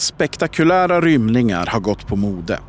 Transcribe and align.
Spektakulära 0.00 1.00
rymningar 1.00 1.66
har 1.66 1.80
gått 1.80 2.06
på 2.06 2.16
mode. 2.16 2.60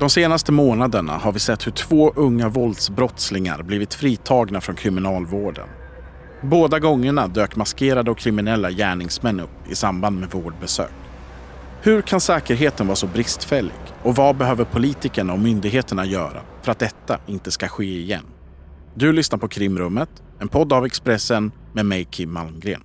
De 0.00 0.10
senaste 0.10 0.52
månaderna 0.52 1.12
har 1.12 1.32
vi 1.32 1.38
sett 1.38 1.66
hur 1.66 1.72
två 1.72 2.12
unga 2.16 2.48
våldsbrottslingar 2.48 3.62
blivit 3.62 3.94
fritagna 3.94 4.60
från 4.60 4.76
kriminalvården. 4.76 5.68
Båda 6.42 6.78
gångerna 6.78 7.28
dök 7.28 7.56
maskerade 7.56 8.10
och 8.10 8.18
kriminella 8.18 8.70
gärningsmän 8.70 9.40
upp 9.40 9.70
i 9.70 9.74
samband 9.74 10.20
med 10.20 10.30
vårdbesök. 10.30 10.92
Hur 11.82 12.02
kan 12.02 12.20
säkerheten 12.20 12.86
vara 12.86 12.96
så 12.96 13.06
bristfällig? 13.06 13.74
Och 14.02 14.16
vad 14.16 14.36
behöver 14.36 14.64
politikerna 14.64 15.32
och 15.32 15.38
myndigheterna 15.38 16.04
göra 16.04 16.40
för 16.62 16.72
att 16.72 16.78
detta 16.78 17.18
inte 17.26 17.50
ska 17.50 17.68
ske 17.68 18.00
igen? 18.00 18.24
Du 18.94 19.12
lyssnar 19.12 19.38
på 19.38 19.48
Krimrummet, 19.48 20.10
en 20.38 20.48
podd 20.48 20.72
av 20.72 20.84
Expressen 20.86 21.52
med 21.72 21.86
mig 21.86 22.04
Kim 22.04 22.32
Malmgren. 22.32 22.80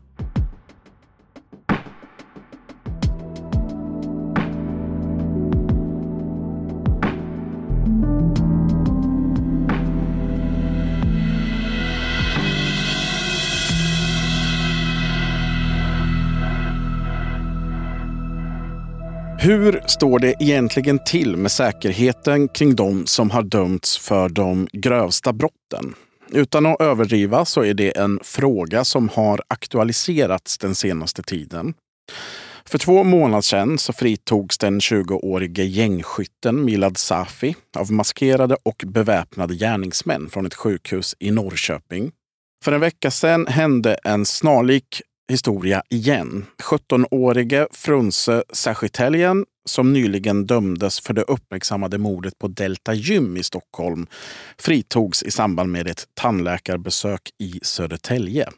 Hur 19.41 19.83
står 19.87 20.19
det 20.19 20.35
egentligen 20.39 20.99
till 21.05 21.37
med 21.37 21.51
säkerheten 21.51 22.47
kring 22.47 22.75
de 22.75 23.07
som 23.07 23.31
har 23.31 23.43
dömts 23.43 23.97
för 23.97 24.29
de 24.29 24.67
grövsta 24.73 25.33
brotten? 25.33 25.93
Utan 26.31 26.65
att 26.65 26.81
överdriva 26.81 27.45
så 27.45 27.63
är 27.63 27.73
det 27.73 27.97
en 27.97 28.19
fråga 28.23 28.85
som 28.85 29.09
har 29.09 29.41
aktualiserats 29.47 30.57
den 30.57 30.75
senaste 30.75 31.23
tiden. 31.23 31.73
För 32.65 32.77
två 32.77 33.03
månader 33.03 33.41
sedan 33.41 33.77
så 33.77 33.93
fritogs 33.93 34.57
den 34.57 34.79
20-årige 34.79 35.63
gängskytten 35.63 36.65
Milad 36.65 36.97
Safi 36.97 37.55
av 37.77 37.91
maskerade 37.91 38.57
och 38.63 38.83
beväpnade 38.87 39.55
gärningsmän 39.55 40.29
från 40.29 40.45
ett 40.45 40.55
sjukhus 40.55 41.15
i 41.19 41.31
Norrköping. 41.31 42.11
För 42.63 42.71
en 42.71 42.81
vecka 42.81 43.11
sedan 43.11 43.47
hände 43.47 43.93
en 44.03 44.25
snarlik 44.25 45.01
historia 45.29 45.83
igen. 45.89 46.45
17-årige 46.63 47.67
Frunse 47.71 48.43
Sachiteljen 48.53 49.45
som 49.65 49.93
nyligen 49.93 50.45
dömdes 50.45 50.99
för 50.99 51.13
det 51.13 51.21
uppmärksammade 51.21 51.97
mordet 51.97 52.39
på 52.39 52.47
Delta 52.47 52.93
Gym 52.93 53.37
i 53.37 53.43
Stockholm 53.43 54.07
fritogs 54.57 55.23
i 55.23 55.31
samband 55.31 55.71
med 55.71 55.87
ett 55.87 56.07
tandläkarbesök 56.13 57.21
i 57.37 57.59
Södertälje. 57.61 58.49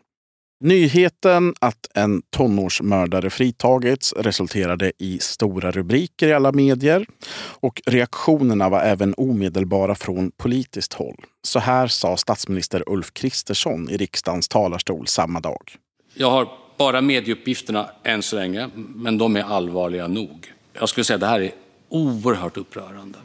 Nyheten 0.64 1.54
att 1.60 1.88
en 1.94 2.22
tonårsmördare 2.30 3.30
fritagits 3.30 4.14
resulterade 4.14 4.92
i 4.98 5.20
stora 5.20 5.72
rubriker 5.72 6.28
i 6.28 6.34
alla 6.34 6.52
medier 6.52 7.06
och 7.36 7.82
reaktionerna 7.86 8.70
var 8.70 8.82
även 8.82 9.14
omedelbara 9.18 9.96
från 9.96 10.32
politiskt 10.38 10.94
håll. 10.94 11.26
Så 11.48 11.60
här 11.60 11.88
sa 11.88 12.18
statsminister 12.18 12.84
Ulf 12.88 13.14
Kristersson 13.14 13.90
i 13.90 13.98
riksdagens 13.98 14.48
talarstol 14.48 15.08
samma 15.08 15.40
dag. 15.40 15.78
Jag 16.14 16.32
har 16.32 16.50
bara 16.78 17.02
medieuppgifterna 17.02 17.90
än 18.04 18.24
så 18.24 18.36
länge, 18.36 18.70
men 18.76 19.18
de 19.18 19.36
är 19.36 19.44
allvarliga 19.44 20.08
nog. 20.08 20.54
Jag 20.74 20.90
skulle 20.90 21.04
säga 21.04 21.16
att 21.16 21.22
det 21.22 21.28
här 21.28 21.42
är 21.42 21.52
oerhört 21.90 22.58
upprörande. 22.58 23.20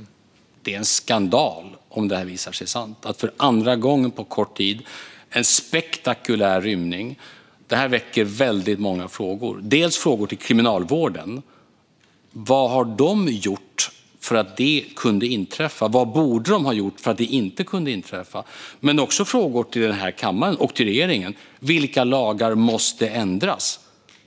Det 0.63 0.75
är 0.75 0.79
en 0.79 0.85
skandal 0.85 1.65
om 1.89 2.09
det 2.09 2.17
här 2.17 2.25
visar 2.25 2.53
sig 2.53 2.67
sant. 2.67 3.07
Att 3.07 3.21
för 3.21 3.31
andra 3.37 3.77
gången 3.77 4.11
på 4.11 4.25
kort 4.25 4.57
tid, 4.57 4.83
en 5.31 5.45
spektakulär 5.45 6.61
rymning. 6.61 7.19
Det 7.67 7.77
här 7.77 7.89
väcker 7.89 8.25
väldigt 8.25 8.79
många 8.79 9.09
frågor. 9.09 9.61
Dels 9.63 9.97
frågor 9.97 10.27
till 10.27 10.39
kriminalvården. 10.39 11.43
Vad 12.33 12.71
har 12.71 12.85
de 12.85 13.29
gjort 13.29 13.91
för 14.27 14.35
att 14.35 14.57
det 14.57 14.85
kunde 14.97 15.27
inträffa? 15.27 15.89
Vad 15.89 16.09
borde 16.09 16.51
de 16.51 16.65
ha 16.65 16.73
gjort 16.73 17.01
för 17.01 17.11
att 17.11 17.19
det 17.19 17.25
inte 17.25 17.65
kunde 17.65 17.91
inträffa? 17.91 18.45
Men 18.81 18.99
också 18.99 19.25
frågor 19.25 19.65
till 19.65 19.83
den 19.83 19.93
här 19.93 20.11
kammaren 20.11 20.57
och 20.57 20.75
till 20.75 20.87
regeringen. 20.87 21.35
Vilka 21.59 22.05
lagar 22.05 22.55
måste 22.55 23.09
ändras 23.09 23.81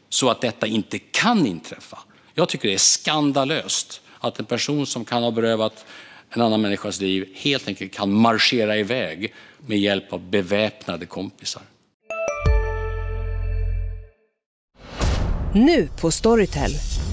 så 0.09 0.29
att 0.29 0.41
detta 0.41 0.67
inte 0.67 0.99
kan 0.99 1.45
inträffa? 1.45 1.99
Jag 2.33 2.49
tycker 2.49 2.67
det 2.67 2.73
är 2.73 2.77
skandalöst 2.77 4.01
att 4.19 4.39
en 4.39 4.45
person 4.45 4.85
som 4.85 5.05
kan 5.05 5.23
ha 5.23 5.31
berövat 5.31 5.85
en 6.29 6.41
annan 6.41 6.61
människas 6.61 7.01
liv 7.01 7.29
helt 7.35 7.67
enkelt 7.67 7.93
kan 7.93 8.13
marschera 8.13 8.77
iväg 8.77 9.33
med 9.67 9.79
hjälp 9.79 10.13
av 10.13 10.29
beväpnade 10.29 11.05
kompisar. 11.05 11.61
Nu 15.53 15.89
på 16.01 16.11
Storytel. 16.11 16.71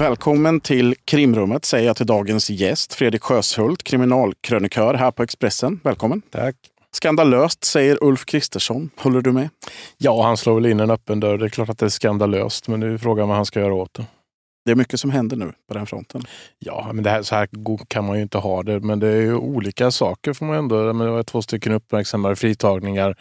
Välkommen 0.00 0.60
till 0.60 0.94
krimrummet 1.04 1.64
säger 1.64 1.86
jag 1.86 1.96
till 1.96 2.06
dagens 2.06 2.50
gäst 2.50 2.94
Fredrik 2.94 3.22
Sjöshult, 3.22 3.82
kriminalkrönikör 3.82 4.94
här 4.94 5.10
på 5.10 5.22
Expressen. 5.22 5.80
Välkommen! 5.84 6.22
Tack! 6.30 6.56
Skandalöst, 6.92 7.64
säger 7.64 8.04
Ulf 8.04 8.24
Kristersson. 8.24 8.90
Håller 8.96 9.20
du 9.20 9.32
med? 9.32 9.48
Ja, 9.98 10.22
han 10.22 10.36
slår 10.36 10.54
väl 10.54 10.66
in 10.66 10.80
en 10.80 10.90
öppen 10.90 11.20
dörr. 11.20 11.38
Det 11.38 11.44
är 11.44 11.48
klart 11.48 11.68
att 11.68 11.78
det 11.78 11.86
är 11.86 11.90
skandalöst, 11.90 12.68
men 12.68 12.80
nu 12.80 12.94
är 12.94 12.98
frågan 12.98 13.28
vad 13.28 13.36
han 13.36 13.46
ska 13.46 13.60
göra 13.60 13.74
åt 13.74 13.94
det. 13.94 14.04
Det 14.64 14.70
är 14.70 14.76
mycket 14.76 15.00
som 15.00 15.10
händer 15.10 15.36
nu 15.36 15.52
på 15.68 15.74
den 15.74 15.86
fronten. 15.86 16.22
Ja, 16.58 16.90
men 16.94 17.04
det 17.04 17.10
här, 17.10 17.22
så 17.22 17.34
här 17.34 17.48
kan 17.88 18.04
man 18.04 18.16
ju 18.16 18.22
inte 18.22 18.38
ha 18.38 18.62
det. 18.62 18.80
Men 18.80 19.00
det 19.00 19.08
är 19.08 19.20
ju 19.20 19.34
olika 19.34 19.90
saker 19.90 20.32
får 20.32 20.46
man 20.46 20.56
ändå. 20.56 20.92
Men 20.92 21.06
det 21.06 21.12
var 21.12 21.22
två 21.22 21.42
stycken 21.42 21.72
uppmärksammade 21.72 22.36
fritagningar. 22.36 23.16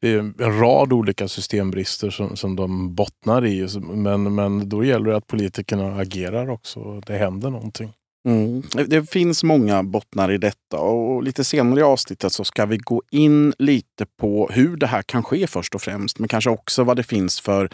Det 0.00 0.12
är 0.12 0.18
en 0.18 0.60
rad 0.60 0.92
olika 0.92 1.28
systembrister 1.28 2.10
som, 2.10 2.36
som 2.36 2.56
de 2.56 2.94
bottnar 2.94 3.46
i. 3.46 3.68
Men, 3.80 4.34
men 4.34 4.68
då 4.68 4.84
gäller 4.84 5.10
det 5.10 5.16
att 5.16 5.26
politikerna 5.26 5.96
agerar 5.96 6.50
också. 6.50 7.00
Det 7.06 7.16
händer 7.16 7.50
någonting. 7.50 7.92
Mm. 8.28 8.62
Det 8.86 9.10
finns 9.10 9.44
många 9.44 9.82
bottnar 9.82 10.32
i 10.32 10.38
detta 10.38 10.78
och 10.78 11.22
lite 11.22 11.44
senare 11.44 11.80
i 11.80 11.82
avsnittet 11.82 12.32
så 12.32 12.44
ska 12.44 12.66
vi 12.66 12.76
gå 12.76 13.02
in 13.10 13.54
lite 13.58 14.06
på 14.20 14.48
hur 14.52 14.76
det 14.76 14.86
här 14.86 15.02
kan 15.02 15.22
ske 15.22 15.46
först 15.46 15.74
och 15.74 15.82
främst. 15.82 16.18
Men 16.18 16.28
kanske 16.28 16.50
också 16.50 16.84
vad 16.84 16.96
det 16.96 17.02
finns 17.02 17.40
för 17.40 17.68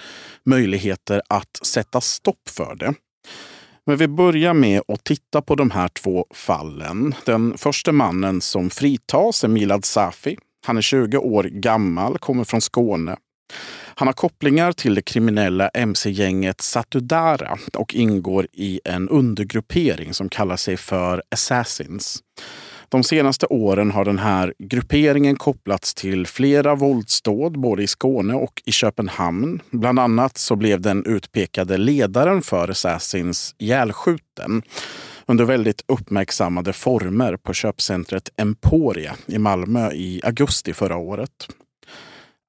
möjligheter 0.45 1.23
att 1.29 1.61
sätta 1.63 2.01
stopp 2.01 2.49
för 2.49 2.75
det. 2.75 2.95
Men 3.87 3.97
vi 3.97 4.09
börjar 4.09 4.55
med 4.55 4.83
att 4.89 5.05
titta 5.05 5.43
på 5.43 5.55
de 5.55 5.71
här 5.71 5.89
två 5.89 6.27
fallen. 6.35 7.15
Den 7.25 7.59
första 7.59 7.93
mannen 7.93 8.41
som 8.41 8.71
fritas 8.71 9.45
är 9.45 9.49
Milad 9.49 9.85
Safi. 9.85 10.39
Han 10.67 10.77
är 10.77 10.81
20 10.81 11.19
år 11.19 11.45
gammal, 11.45 12.19
kommer 12.19 12.45
från 12.45 12.61
Skåne. 12.61 13.17
Han 13.95 14.09
har 14.09 14.13
kopplingar 14.13 14.73
till 14.73 14.95
det 14.95 15.03
kriminella 15.03 15.69
mc-gänget 15.69 16.61
Satudara 16.61 17.59
och 17.75 17.95
ingår 17.95 18.47
i 18.53 18.81
en 18.85 19.09
undergruppering 19.09 20.15
som 20.15 20.29
kallar 20.29 20.57
sig 20.57 20.77
för 20.77 21.23
Assassins. 21.31 22.23
De 22.91 23.05
senaste 23.05 23.47
åren 23.47 23.91
har 23.91 24.05
den 24.05 24.19
här 24.19 24.55
grupperingen 24.59 25.37
kopplats 25.37 25.95
till 25.95 26.27
flera 26.27 26.75
våldsdåd 26.75 27.61
både 27.61 27.83
i 27.83 27.87
Skåne 27.87 28.35
och 28.35 28.63
i 28.65 28.73
Köpenhamn. 28.73 29.61
Bland 29.71 29.99
annat 29.99 30.39
så 30.39 30.57
blev 30.57 30.81
den 30.81 31.07
utpekade 31.07 31.77
ledaren 31.77 32.43
för 32.43 32.71
Assassins 32.71 33.55
ihjälskjuten 33.59 34.63
under 35.27 35.45
väldigt 35.45 35.85
uppmärksammade 35.89 36.73
former 36.73 37.37
på 37.37 37.53
köpcentret 37.53 38.29
Emporia 38.37 39.17
i 39.27 39.39
Malmö 39.39 39.93
i 39.93 40.21
augusti 40.25 40.73
förra 40.73 40.97
året. 40.97 41.49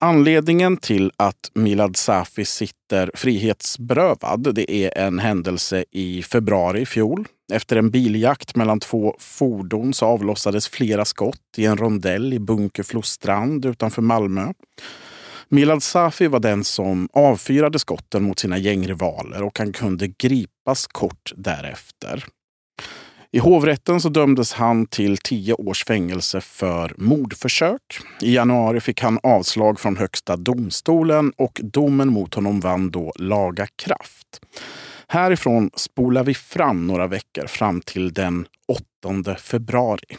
Anledningen 0.03 0.77
till 0.77 1.11
att 1.17 1.51
Milad 1.53 1.97
Safi 1.97 2.45
sitter 2.45 3.11
frihetsberövad 3.13 4.55
det 4.55 4.71
är 4.71 4.97
en 4.97 5.19
händelse 5.19 5.85
i 5.91 6.23
februari 6.23 6.81
i 6.81 6.85
fjol. 6.85 7.27
Efter 7.53 7.75
en 7.75 7.91
biljakt 7.91 8.55
mellan 8.55 8.79
två 8.79 9.15
fordon 9.19 9.93
så 9.93 10.05
avlossades 10.05 10.67
flera 10.67 11.05
skott 11.05 11.57
i 11.57 11.65
en 11.65 11.77
rondell 11.77 12.33
i 12.33 12.39
Bunkeflostrand 12.39 13.65
utanför 13.65 14.01
Malmö. 14.01 14.53
Milad 15.49 15.83
Safi 15.83 16.27
var 16.27 16.39
den 16.39 16.63
som 16.63 17.09
avfyrade 17.13 17.79
skotten 17.79 18.23
mot 18.23 18.39
sina 18.39 18.57
gängrivaler 18.57 19.43
och 19.43 19.59
han 19.59 19.73
kunde 19.73 20.07
gripas 20.07 20.87
kort 20.87 21.31
därefter. 21.35 22.25
I 23.33 23.39
hovrätten 23.39 24.01
så 24.01 24.09
dömdes 24.09 24.53
han 24.53 24.85
till 24.85 25.17
tio 25.17 25.53
års 25.53 25.85
fängelse 25.85 26.41
för 26.41 26.93
mordförsök. 26.97 27.81
I 28.21 28.35
januari 28.35 28.79
fick 28.79 29.01
han 29.01 29.19
avslag 29.23 29.79
från 29.79 29.97
Högsta 29.97 30.37
domstolen 30.37 31.31
och 31.37 31.59
domen 31.63 32.09
mot 32.09 32.33
honom 32.33 32.59
vann 32.59 32.91
då 32.91 33.13
laga 33.15 33.67
kraft. 33.75 34.41
Härifrån 35.07 35.69
spolar 35.75 36.23
vi 36.23 36.33
fram 36.33 36.87
några 36.87 37.07
veckor 37.07 37.47
fram 37.47 37.81
till 37.81 38.13
den 38.13 38.45
8 39.03 39.35
februari. 39.35 40.17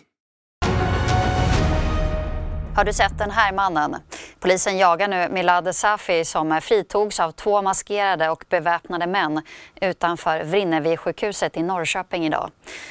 Har 2.77 2.85
du 2.85 2.93
sett 2.93 3.19
den 3.19 3.31
här 3.31 3.53
mannen? 3.53 3.97
Polisen 4.41 4.79
jagar 4.79 5.09
nu 5.09 5.29
Milad 5.29 5.77
Safi 5.77 6.25
som 6.25 6.61
fritogs 6.63 7.21
av 7.21 7.31
två 7.31 7.63
maskerade 7.63 8.31
och 8.31 8.45
beväpnade 8.49 9.07
män 9.07 9.43
utanför 9.81 10.45
Vrinnevi-sjukhuset 10.45 11.57
i 11.57 11.63
Norrköping 11.63 12.27
idag. 12.27 12.51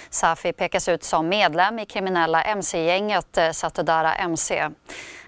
Safi 0.10 0.54
pekas 0.54 0.90
ut 0.90 1.04
som 1.04 1.30
medlem 1.30 1.80
i 1.80 1.86
kriminella 1.86 2.44
mc-gänget 2.44 3.38
eh, 3.38 3.52
Satudara 3.52 4.14
MC. 4.16 4.70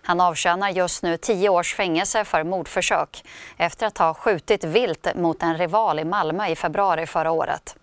Han 0.02 0.22
avtjänar 0.22 0.70
just 0.70 1.04
nu 1.04 1.18
tio 1.18 1.50
års 1.50 1.76
fängelse 1.76 2.26
för 2.26 2.44
mordförsök 2.44 3.24
efter 3.58 3.88
att 3.88 3.98
ha 3.98 4.14
skjutit 4.14 4.64
vilt 4.64 5.08
mot 5.16 5.44
en 5.44 5.58
rival 5.58 6.00
i 6.00 6.06
Malmö 6.06 6.48
i 6.48 6.56
februari 6.56 7.06
förra 7.06 7.32
året. 7.32 7.76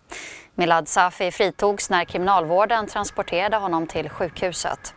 Milad 0.55 0.88
Safi 0.88 1.31
fritogs 1.31 1.91
när 1.91 2.05
kriminalvården 2.05 2.87
transporterade 2.87 3.56
honom 3.56 3.87
till 3.87 4.08
sjukhuset. 4.08 4.94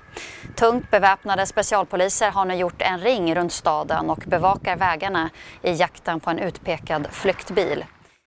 Tungt 0.55 0.91
beväpnade 0.91 1.45
specialpoliser 1.45 2.31
har 2.31 2.45
nu 2.45 2.55
gjort 2.55 2.81
en 2.81 2.99
ring 2.99 3.35
runt 3.35 3.53
staden 3.53 4.09
och 4.09 4.23
bevakar 4.27 4.77
vägarna 4.77 5.29
i 5.61 5.71
jakten 5.71 6.19
på 6.19 6.29
en 6.29 6.39
utpekad 6.39 7.07
flyktbil. 7.11 7.85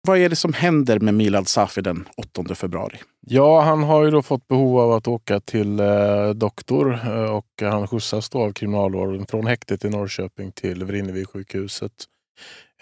Vad 0.07 0.19
är 0.19 0.29
det 0.29 0.37
som 0.37 0.53
händer 0.53 1.01
med 1.01 1.15
Milad 1.15 1.49
Safi 1.49 1.81
den 1.81 2.09
8 2.17 2.55
februari? 2.55 2.99
Ja, 3.27 3.61
han 3.61 3.83
har 3.83 4.05
ju 4.05 4.11
då 4.11 4.23
fått 4.23 4.49
behov 4.49 4.81
av 4.81 4.93
att 4.93 5.09
åka 5.09 5.41
till 5.41 5.81
eh, 5.81 6.29
doktor 6.35 7.01
eh, 7.05 7.37
och 7.37 7.47
han 7.61 7.89
skjutsas 7.89 8.31
då 8.31 8.43
av 8.43 8.53
kriminalvården 8.53 9.27
från 9.27 9.47
häktet 9.47 9.85
i 9.85 9.89
Norrköping 9.89 10.53
till 10.53 10.85
Vrinnevi 10.85 11.25
sjukhuset. 11.25 11.93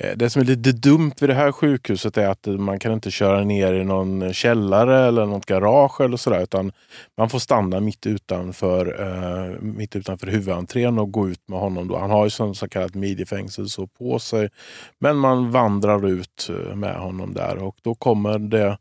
Eh, 0.00 0.16
det 0.16 0.30
som 0.30 0.42
är 0.42 0.46
lite 0.46 0.72
dumt 0.72 1.12
vid 1.20 1.30
det 1.30 1.34
här 1.34 1.52
sjukhuset 1.52 2.16
är 2.16 2.28
att 2.28 2.46
man 2.46 2.78
kan 2.78 2.92
inte 2.92 3.10
köra 3.10 3.44
ner 3.44 3.72
i 3.72 3.84
någon 3.84 4.32
källare 4.32 5.06
eller 5.06 5.26
något 5.26 5.46
garage 5.46 6.00
eller 6.00 6.16
sådär. 6.16 6.42
Utan 6.42 6.72
man 7.16 7.30
får 7.30 7.38
stanna 7.38 7.80
mitt 7.80 8.06
utanför, 8.06 9.00
eh, 9.00 9.60
mitt 9.60 9.96
utanför 9.96 10.26
huvudentrén 10.26 10.98
och 10.98 11.12
gå 11.12 11.28
ut 11.28 11.48
med 11.48 11.58
honom. 11.58 11.88
Då. 11.88 11.98
Han 11.98 12.10
har 12.10 12.24
ju 12.24 12.30
sån 12.30 12.54
så 12.54 12.68
kallat 12.68 12.94
midjefängsel 12.94 13.68
så 13.68 13.86
på 13.86 14.18
sig. 14.18 14.48
Men 14.98 15.16
man 15.16 15.50
vandrar 15.50 16.06
ut 16.06 16.50
eh, 16.50 16.76
med 16.76 16.96
honom 16.96 17.34
där 17.34 17.58
och 17.58 17.76
då 17.82 17.94
kommer 17.94 18.38
det 18.38 18.78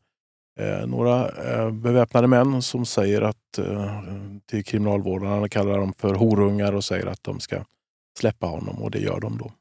eh, 0.60 0.88
några 0.88 1.30
eh, 1.30 1.72
beväpnade 1.72 2.28
män 2.28 2.62
som 2.62 2.86
säger 2.86 3.22
att 3.22 3.58
eh, 3.58 4.00
till 4.46 4.66
kriminalvårdarna, 4.66 5.50
kallar 5.50 5.78
dem 5.78 5.94
för 5.98 6.14
horungar 6.14 6.74
och 6.74 6.84
säger 6.84 7.06
att 7.06 7.24
de 7.24 7.40
ska 7.40 7.64
släppa 8.20 8.48
honom 8.48 8.82
och 8.82 8.92
det 8.92 9.00
gör 9.00 9.20
de 9.20 9.38
då. 9.38 9.52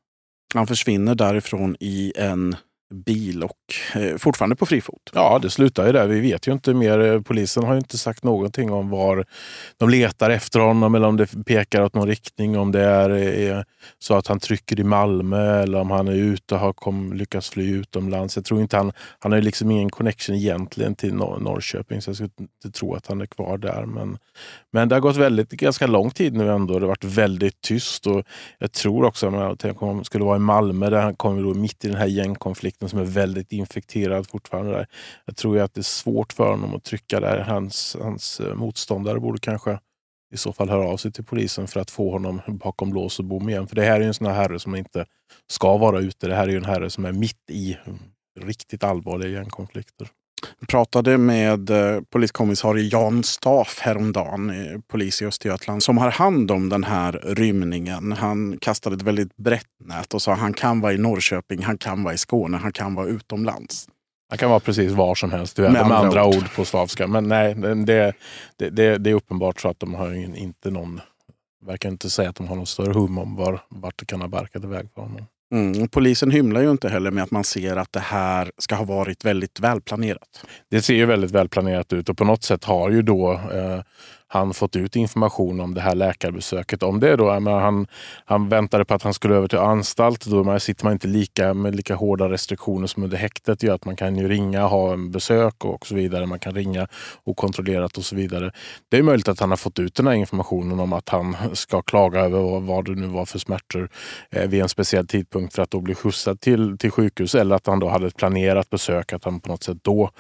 Han 0.55 0.67
försvinner 0.67 1.15
därifrån 1.15 1.77
i 1.81 2.13
en 2.17 2.57
bil 2.95 3.43
och 3.43 3.57
eh, 3.95 4.17
fortfarande 4.17 4.57
på 4.57 4.67
fri 4.67 4.81
fot. 4.81 5.11
Ja, 5.13 5.39
det 5.43 5.51
slutar 5.51 5.87
ju 5.87 5.93
där. 5.93 6.07
Vi 6.07 6.21
vet 6.21 6.49
ju 6.49 6.53
inte 6.53 6.75
mer. 6.75 6.99
Eh, 7.01 7.21
polisen 7.21 7.65
har 7.65 7.73
ju 7.73 7.79
inte 7.79 7.99
sagt 7.99 8.25
någonting 8.25 8.73
om 8.73 8.91
var 8.91 9.25
de 9.77 9.89
letar 9.89 10.31
efter 10.31 10.61
honom 10.61 10.95
eller 10.95 11.09
om 11.09 11.17
det 11.17 11.45
pekar 11.47 11.83
åt 11.83 11.95
någon 11.95 12.09
riktning. 12.09 12.59
Om 12.59 12.73
det 12.73 12.81
är, 12.81 13.11
är 13.11 13.65
så 13.99 14.15
att 14.15 14.27
han 14.27 14.41
trycker 14.41 14.81
i 14.81 14.85
Malmö 14.85 15.63
eller 15.63 15.81
om 15.81 15.91
han 15.91 16.09
är 16.09 16.13
ute 16.13 16.55
och 16.55 16.61
har 16.61 16.73
kom, 16.73 17.13
lyckats 17.13 17.51
fly 17.51 17.71
utomlands. 17.75 18.37
Jag 18.37 18.45
tror 18.45 18.61
inte 18.61 18.77
han, 18.77 18.93
han 19.19 19.33
har 19.33 19.41
liksom 19.41 19.71
ingen 19.71 19.91
connection 19.91 20.37
egentligen 20.37 20.95
till 20.95 21.15
Nor 21.15 21.39
Norrköping 21.41 22.03
så 22.03 22.11
jag 22.11 22.17
skulle 22.17 22.31
inte 22.39 22.79
tro 22.79 22.95
att 22.95 23.07
han 23.07 23.21
är 23.21 23.27
kvar 23.27 23.59
där. 23.59 23.85
Men, 23.87 24.19
men 24.73 24.89
det 24.89 24.95
har 24.95 25.01
gått 25.01 25.17
väldigt, 25.17 25.51
ganska 25.51 25.87
lång 25.87 26.11
tid 26.11 26.35
nu 26.37 26.51
ändå. 26.51 26.75
Det 26.75 26.81
har 26.81 26.89
varit 26.89 27.05
väldigt 27.05 27.61
tyst 27.61 28.07
och 28.07 28.23
jag 28.59 28.73
tror 28.73 29.05
också 29.05 29.27
att 29.27 29.63
han 29.81 30.05
skulle 30.05 30.25
vara 30.25 30.37
i 30.37 30.41
Malmö 30.41 30.91
där 30.91 31.01
han 31.01 31.17
kommer 31.17 31.55
mitt 31.55 31.85
i 31.85 31.89
den 31.89 31.97
här 31.97 32.07
gängkonflikten 32.07 32.80
som 32.89 32.99
är 32.99 33.05
väldigt 33.05 33.53
infekterad 33.53 34.31
fortfarande. 34.31 34.73
Där. 34.73 34.87
Jag 35.25 35.37
tror 35.37 35.59
att 35.59 35.75
det 35.75 35.81
är 35.81 35.83
svårt 35.83 36.33
för 36.33 36.51
honom 36.51 36.75
att 36.75 36.85
trycka 36.85 37.21
där. 37.21 37.39
Hans, 37.39 37.97
hans 38.01 38.41
eh, 38.41 38.55
motståndare 38.55 39.21
borde 39.21 39.39
kanske 39.39 39.79
i 40.35 40.37
så 40.37 40.53
fall 40.53 40.69
höra 40.69 40.89
av 40.89 40.97
sig 40.97 41.13
till 41.13 41.25
polisen 41.25 41.69
för 41.69 41.81
att 41.81 41.91
få 41.91 42.11
honom 42.11 42.41
bakom 42.47 42.93
lås 42.93 43.19
och 43.19 43.25
bom 43.25 43.49
igen. 43.49 43.67
För 43.67 43.77
det 43.77 43.83
här 43.83 44.01
är 44.01 44.05
en 44.05 44.15
sån 44.15 44.27
här 44.27 44.35
herre 44.35 44.59
som 44.59 44.75
inte 44.75 45.07
ska 45.47 45.77
vara 45.77 46.01
ute. 46.01 46.29
Det 46.29 46.35
här 46.35 46.49
är 46.49 46.57
en 46.57 46.65
herre 46.65 46.91
som 46.91 47.05
är 47.05 47.13
mitt 47.13 47.51
i 47.51 47.77
riktigt 48.41 48.85
allvarliga 48.85 49.31
gängkonflikter. 49.31 50.09
Jag 50.59 50.69
pratade 50.69 51.19
med 51.19 51.71
eh, 51.71 52.01
poliskommissarie 52.11 52.89
Jan 52.93 53.25
Staff 53.25 53.79
häromdagen, 53.81 54.53
polis 54.89 55.23
i 55.23 55.27
Östergötland, 55.27 55.83
som 55.83 55.99
har 55.99 56.11
hand 56.11 56.51
om 56.51 56.69
den 56.69 56.85
här 56.85 57.13
rymningen. 57.13 58.13
Han 58.13 58.59
kastade 58.61 58.97
ett 58.97 59.03
väldigt 59.03 59.37
brett 59.37 59.67
nät 59.85 60.15
och 60.15 60.23
sa 60.23 60.33
att 60.33 60.39
han 60.39 60.53
kan 60.53 60.81
vara 60.81 60.93
i 60.93 60.99
Norrköping, 60.99 61.63
han 61.63 61.79
kan 61.79 62.03
vara 62.03 62.15
i 62.15 62.19
Skåne, 62.19 62.57
han 62.57 62.73
kan 62.73 62.95
vara 62.95 63.07
utomlands. 63.07 63.89
Han 64.29 64.39
kan 64.39 64.51
vara 64.51 64.61
precis 64.61 64.93
var 64.93 65.15
som 65.15 65.31
helst, 65.31 65.59
med, 65.59 65.73
med 65.73 65.83
andra, 65.83 65.97
andra 65.97 66.27
ord. 66.27 66.35
ord 66.35 66.55
på 66.57 66.65
slavska. 66.65 67.07
Men 67.07 67.29
nej, 67.29 67.55
det, 67.55 67.75
det, 68.57 68.71
det, 68.71 68.99
det, 68.99 69.11
är 69.11 69.15
uppenbart 69.15 69.61
så 69.61 69.69
att 69.69 69.81
de 69.81 69.95
har 69.95 70.37
inte 70.37 70.71
någon, 70.71 71.01
verkar 71.67 71.89
inte 71.89 72.11
säga 72.11 72.31
att 72.31 72.37
de 72.37 72.49
har 72.49 72.57
någon 72.57 72.67
större 72.67 72.93
hum 72.93 73.19
om 73.19 73.37
var, 73.37 73.61
vart 73.69 73.99
det 73.99 74.05
kan 74.05 74.21
ha 74.21 74.29
barkat 74.29 74.65
iväg 74.65 74.89
för 74.95 75.03
honom. 75.03 75.27
Mm, 75.53 75.89
polisen 75.89 76.31
hymlar 76.31 76.61
ju 76.61 76.71
inte 76.71 76.89
heller 76.89 77.11
med 77.11 77.25
att 77.25 77.31
man 77.31 77.45
ser 77.45 77.77
att 77.77 77.93
det 77.93 78.01
här 78.01 78.53
ska 78.59 78.75
ha 78.75 78.85
varit 78.85 79.25
väldigt 79.25 79.61
välplanerat. 79.61 80.45
Det 80.71 80.83
ser 80.83 80.95
ju 80.95 81.07
väldigt 81.07 81.31
välplanerat 81.31 81.93
ut 81.93 82.09
och 82.09 82.19
på 82.19 82.25
något 82.25 82.43
sätt 82.43 82.65
har 82.65 82.91
ju 82.91 83.03
då 83.03 83.33
eh, 83.33 83.81
han 84.33 84.55
fått 84.55 84.77
ut 84.77 84.97
information 84.97 85.61
om 85.61 85.75
det 85.75 85.81
här 85.81 85.95
läkarbesöket. 85.95 86.83
Om 86.83 87.01
det 87.01 87.17
då, 87.17 87.41
menar, 87.41 87.61
han, 87.61 87.87
han 88.25 88.49
väntade 88.49 88.85
på 88.85 88.95
att 88.95 89.03
han 89.03 89.15
skulle 89.15 89.35
över 89.35 89.49
till 89.49 89.59
anstalt. 89.59 90.27
Då 90.27 90.45
man 90.45 90.61
sitter 90.61 90.85
man 90.85 90.93
inte 90.93 91.09
lika 91.09 91.55
med 91.55 91.75
lika 91.75 91.95
hårda 91.95 92.29
restriktioner 92.29 92.87
som 92.87 93.03
under 93.03 93.17
häktet 93.17 93.63
gör. 93.63 93.75
Att 93.75 93.85
man 93.85 93.97
kan 93.97 94.17
ju 94.17 94.29
ringa, 94.29 94.67
ha 94.67 94.93
en 94.93 95.11
besök 95.11 95.65
och 95.65 95.87
så 95.87 95.95
vidare. 95.95 96.27
Man 96.27 96.39
kan 96.39 96.55
ringa 96.55 96.89
okontrollerat 97.25 97.99
och 97.99 98.05
så 98.05 98.17
vidare. 98.17 98.53
Det 98.89 98.97
är 98.97 99.03
möjligt 99.03 99.29
att 99.29 99.41
han 99.41 99.51
har 99.51 99.57
fått 99.57 99.79
ut 99.79 99.95
den 99.95 100.07
här 100.07 100.15
informationen 100.15 100.81
om 100.81 100.93
att 100.93 101.09
han 101.09 101.37
ska 101.53 101.83
klaga 101.83 102.21
över 102.21 102.61
vad 102.61 102.85
det 102.85 102.95
nu 102.95 103.07
var 103.07 103.27
för 103.27 103.39
smärtor 103.39 103.89
eh, 104.31 104.49
vid 104.49 104.63
en 104.63 104.69
speciell 104.69 105.07
tidpunkt 105.07 105.55
för 105.55 105.63
att 105.63 105.71
då 105.71 105.81
bli 105.81 105.95
skjutsad 105.95 106.41
till, 106.41 106.79
till 106.79 106.91
sjukhus. 106.91 107.35
Eller 107.35 107.57
att 107.57 107.67
han 107.67 107.79
då 107.79 107.89
hade 107.89 108.07
ett 108.07 108.17
planerat 108.17 108.71
besök, 108.71 109.13
att 109.13 109.25
han 109.25 109.41
på 109.41 109.49
något 109.49 109.63
sätt 109.63 109.79
då 109.83 110.11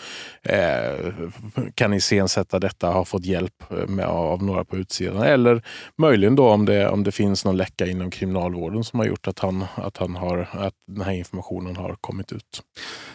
eh, 0.42 1.12
kan 1.74 1.92
iscensätta 1.92 2.58
detta, 2.58 2.90
ha 2.90 3.04
fått 3.04 3.24
hjälp 3.24 3.54
eh, 3.70 3.99
med 4.00 4.08
av 4.08 4.42
några 4.42 4.64
på 4.64 4.76
utsidan. 4.76 5.22
Eller 5.22 5.62
möjligen 5.98 6.36
då 6.36 6.48
om 6.48 6.66
det, 6.66 6.88
om 6.88 7.04
det 7.04 7.12
finns 7.12 7.44
någon 7.44 7.56
läcka 7.56 7.86
inom 7.86 8.10
kriminalvården 8.10 8.84
som 8.84 8.98
har 8.98 9.06
gjort 9.06 9.28
att, 9.28 9.38
han, 9.38 9.64
att, 9.74 9.96
han 9.96 10.16
har, 10.16 10.48
att 10.52 10.74
den 10.86 11.04
här 11.04 11.12
informationen 11.12 11.76
har 11.76 11.96
kommit 12.00 12.32
ut. 12.32 12.62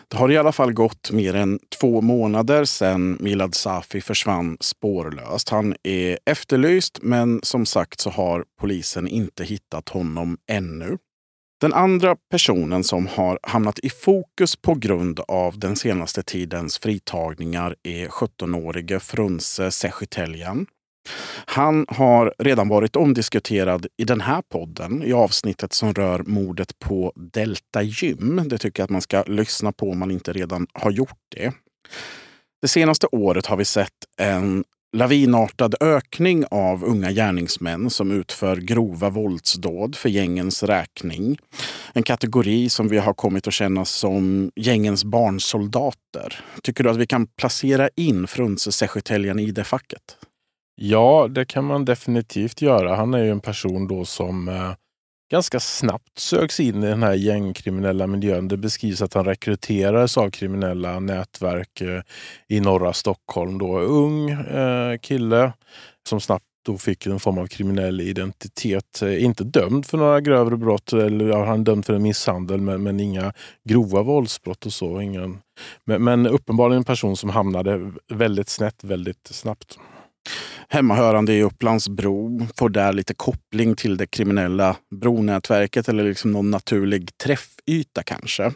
Det 0.08 0.18
har 0.18 0.32
i 0.32 0.38
alla 0.38 0.52
fall 0.52 0.74
gått 0.74 1.12
mer 1.12 1.36
än 1.36 1.60
två 1.80 2.02
månader 2.02 2.66
sedan 2.66 3.18
Milad 3.20 3.56
Safi 3.56 4.02
försvann 4.02 4.58
spårlöst. 4.60 5.50
Han 5.50 5.76
är 5.84 6.20
efterlyst 6.26 7.00
men 7.02 7.40
som 7.44 7.66
sagt 7.66 8.00
så 8.00 8.10
har 8.10 8.46
polisen 8.62 9.08
inte 9.08 9.44
hittat 9.44 9.90
honom 9.90 10.38
ännu. 10.52 10.98
Den 11.62 11.74
andra 11.74 12.16
personen 12.32 12.84
som 12.84 13.08
har 13.08 13.40
hamnat 13.44 13.80
i 13.80 13.90
fokus 13.90 14.56
på 14.56 14.76
grund 14.76 15.20
av 15.20 15.60
den 15.60 15.76
senaste 15.76 16.24
tidens 16.24 16.78
fritagningar 16.78 17.76
är 17.84 18.08
17-årige 18.08 19.00
Frunze 19.00 19.72
Sechiteljan. 19.72 20.66
Han 21.46 21.86
har 21.90 22.34
redan 22.40 22.68
varit 22.68 22.96
omdiskuterad 22.96 23.88
i 23.98 24.04
den 24.04 24.22
här 24.22 24.42
podden 24.42 25.04
i 25.04 25.14
avsnittet 25.14 25.74
som 25.74 25.94
rör 25.94 26.24
mordet 26.26 26.80
på 26.80 27.14
Delta 27.16 27.82
Gym. 27.82 28.42
Det 28.46 28.58
tycker 28.58 28.82
jag 28.82 28.86
att 28.86 28.92
man 28.92 29.02
ska 29.02 29.24
lyssna 29.24 29.72
på 29.72 29.92
om 29.92 30.00
man 30.00 30.12
inte 30.12 30.34
redan 30.34 30.68
har 30.74 30.92
gjort 30.92 31.20
det. 31.36 31.54
Det 32.62 32.68
senaste 32.68 33.08
året 33.12 33.46
har 33.46 33.58
vi 33.58 33.66
sett 33.66 33.90
en 34.18 34.64
lavinartad 34.96 35.76
ökning 35.82 36.46
av 36.52 36.84
unga 36.84 37.12
gärningsmän 37.12 37.90
som 37.90 38.12
utför 38.12 38.58
grova 38.58 39.10
våldsdåd 39.10 39.96
för 39.96 40.10
gängens 40.10 40.64
räkning. 40.64 41.38
En 41.94 42.04
kategori 42.04 42.70
som 42.70 42.88
vi 42.88 42.98
har 42.98 43.14
kommit 43.14 43.48
att 43.48 43.54
känna 43.54 43.86
som 43.86 44.52
gängens 44.56 45.04
barnsoldater. 45.04 46.46
Tycker 46.64 46.84
du 46.84 46.90
att 46.90 46.98
vi 46.98 47.08
kan 47.08 47.28
placera 47.28 47.90
in 47.96 48.28
Frunze 48.28 48.72
Sechetelian 48.72 49.40
i 49.40 49.52
det 49.52 49.64
facket? 49.64 50.18
Ja, 50.76 51.28
det 51.28 51.46
kan 51.46 51.66
man 51.66 51.86
definitivt 51.86 52.62
göra. 52.62 52.96
Han 52.96 53.14
är 53.14 53.24
ju 53.24 53.32
en 53.32 53.40
person 53.40 53.88
då 53.88 54.06
som 54.06 54.50
eh, 54.50 54.74
ganska 55.32 55.60
snabbt 55.60 56.20
söks 56.20 56.60
in 56.60 56.84
i 56.84 56.88
den 56.88 57.04
här 57.04 57.14
gängkriminella 57.14 58.08
miljön. 58.08 58.48
Det 58.48 58.58
beskrivs 58.58 59.02
att 59.02 59.14
han 59.14 59.26
rekryterades 59.26 60.18
av 60.18 60.30
kriminella 60.30 61.00
nätverk 61.00 61.82
eh, 61.82 62.02
i 62.48 62.60
norra 62.60 62.94
Stockholm. 62.94 63.58
Då. 63.58 63.80
Ung 63.80 64.30
eh, 64.30 64.98
kille 64.98 65.54
som 66.10 66.22
snabbt 66.22 66.46
då 66.66 66.78
fick 66.78 67.06
en 67.06 67.20
form 67.20 67.38
av 67.38 67.48
kriminell 67.48 68.02
identitet. 68.02 69.02
Eh, 69.02 69.24
inte 69.24 69.44
dömd 69.44 69.86
för 69.86 69.98
några 69.98 70.22
grövre 70.22 70.58
brott, 70.58 70.94
eller 70.94 71.28
ja, 71.28 71.46
han 71.46 71.64
dömd 71.64 71.86
för 71.86 71.94
en 71.94 72.04
misshandel 72.04 72.62
men, 72.62 72.84
men 72.84 73.00
inga 73.00 73.34
grova 73.64 74.02
våldsbrott 74.04 74.66
och 74.66 74.74
så. 74.74 75.02
Ingen, 75.02 75.40
men, 75.86 76.04
men 76.04 76.28
uppenbarligen 76.28 76.78
en 76.78 76.84
person 76.84 77.18
som 77.18 77.30
hamnade 77.30 77.92
väldigt 78.14 78.50
snett 78.50 78.84
väldigt 78.84 79.28
snabbt 79.28 79.80
hemmahörande 80.76 81.34
i 81.34 81.44
Upplandsbro, 81.44 82.48
får 82.58 82.70
där 82.70 82.94
lite 82.94 83.14
koppling 83.14 83.76
till 83.76 83.98
det 83.98 84.08
kriminella 84.08 84.76
bronätverket 84.96 85.90
eller 85.90 86.04
liksom 86.04 86.32
någon 86.32 86.52
naturlig 86.52 87.18
träffyta 87.18 88.04
kanske. 88.04 88.52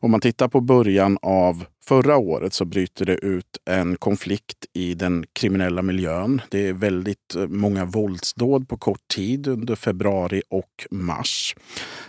Om 0.00 0.10
man 0.10 0.20
tittar 0.20 0.48
på 0.48 0.60
början 0.60 1.18
av 1.22 1.64
förra 1.84 2.16
året 2.16 2.54
så 2.54 2.64
bryter 2.64 3.04
det 3.04 3.14
ut 3.14 3.58
en 3.70 3.96
konflikt 3.96 4.66
i 4.74 4.94
den 4.94 5.24
kriminella 5.32 5.82
miljön. 5.82 6.42
Det 6.50 6.68
är 6.68 6.72
väldigt 6.72 7.34
eh, 7.36 7.46
många 7.46 7.84
våldsdåd 7.84 8.68
på 8.68 8.76
kort 8.76 9.08
tid 9.14 9.46
under 9.46 9.76
februari 9.76 10.42
och 10.50 10.86
mars. 10.90 11.54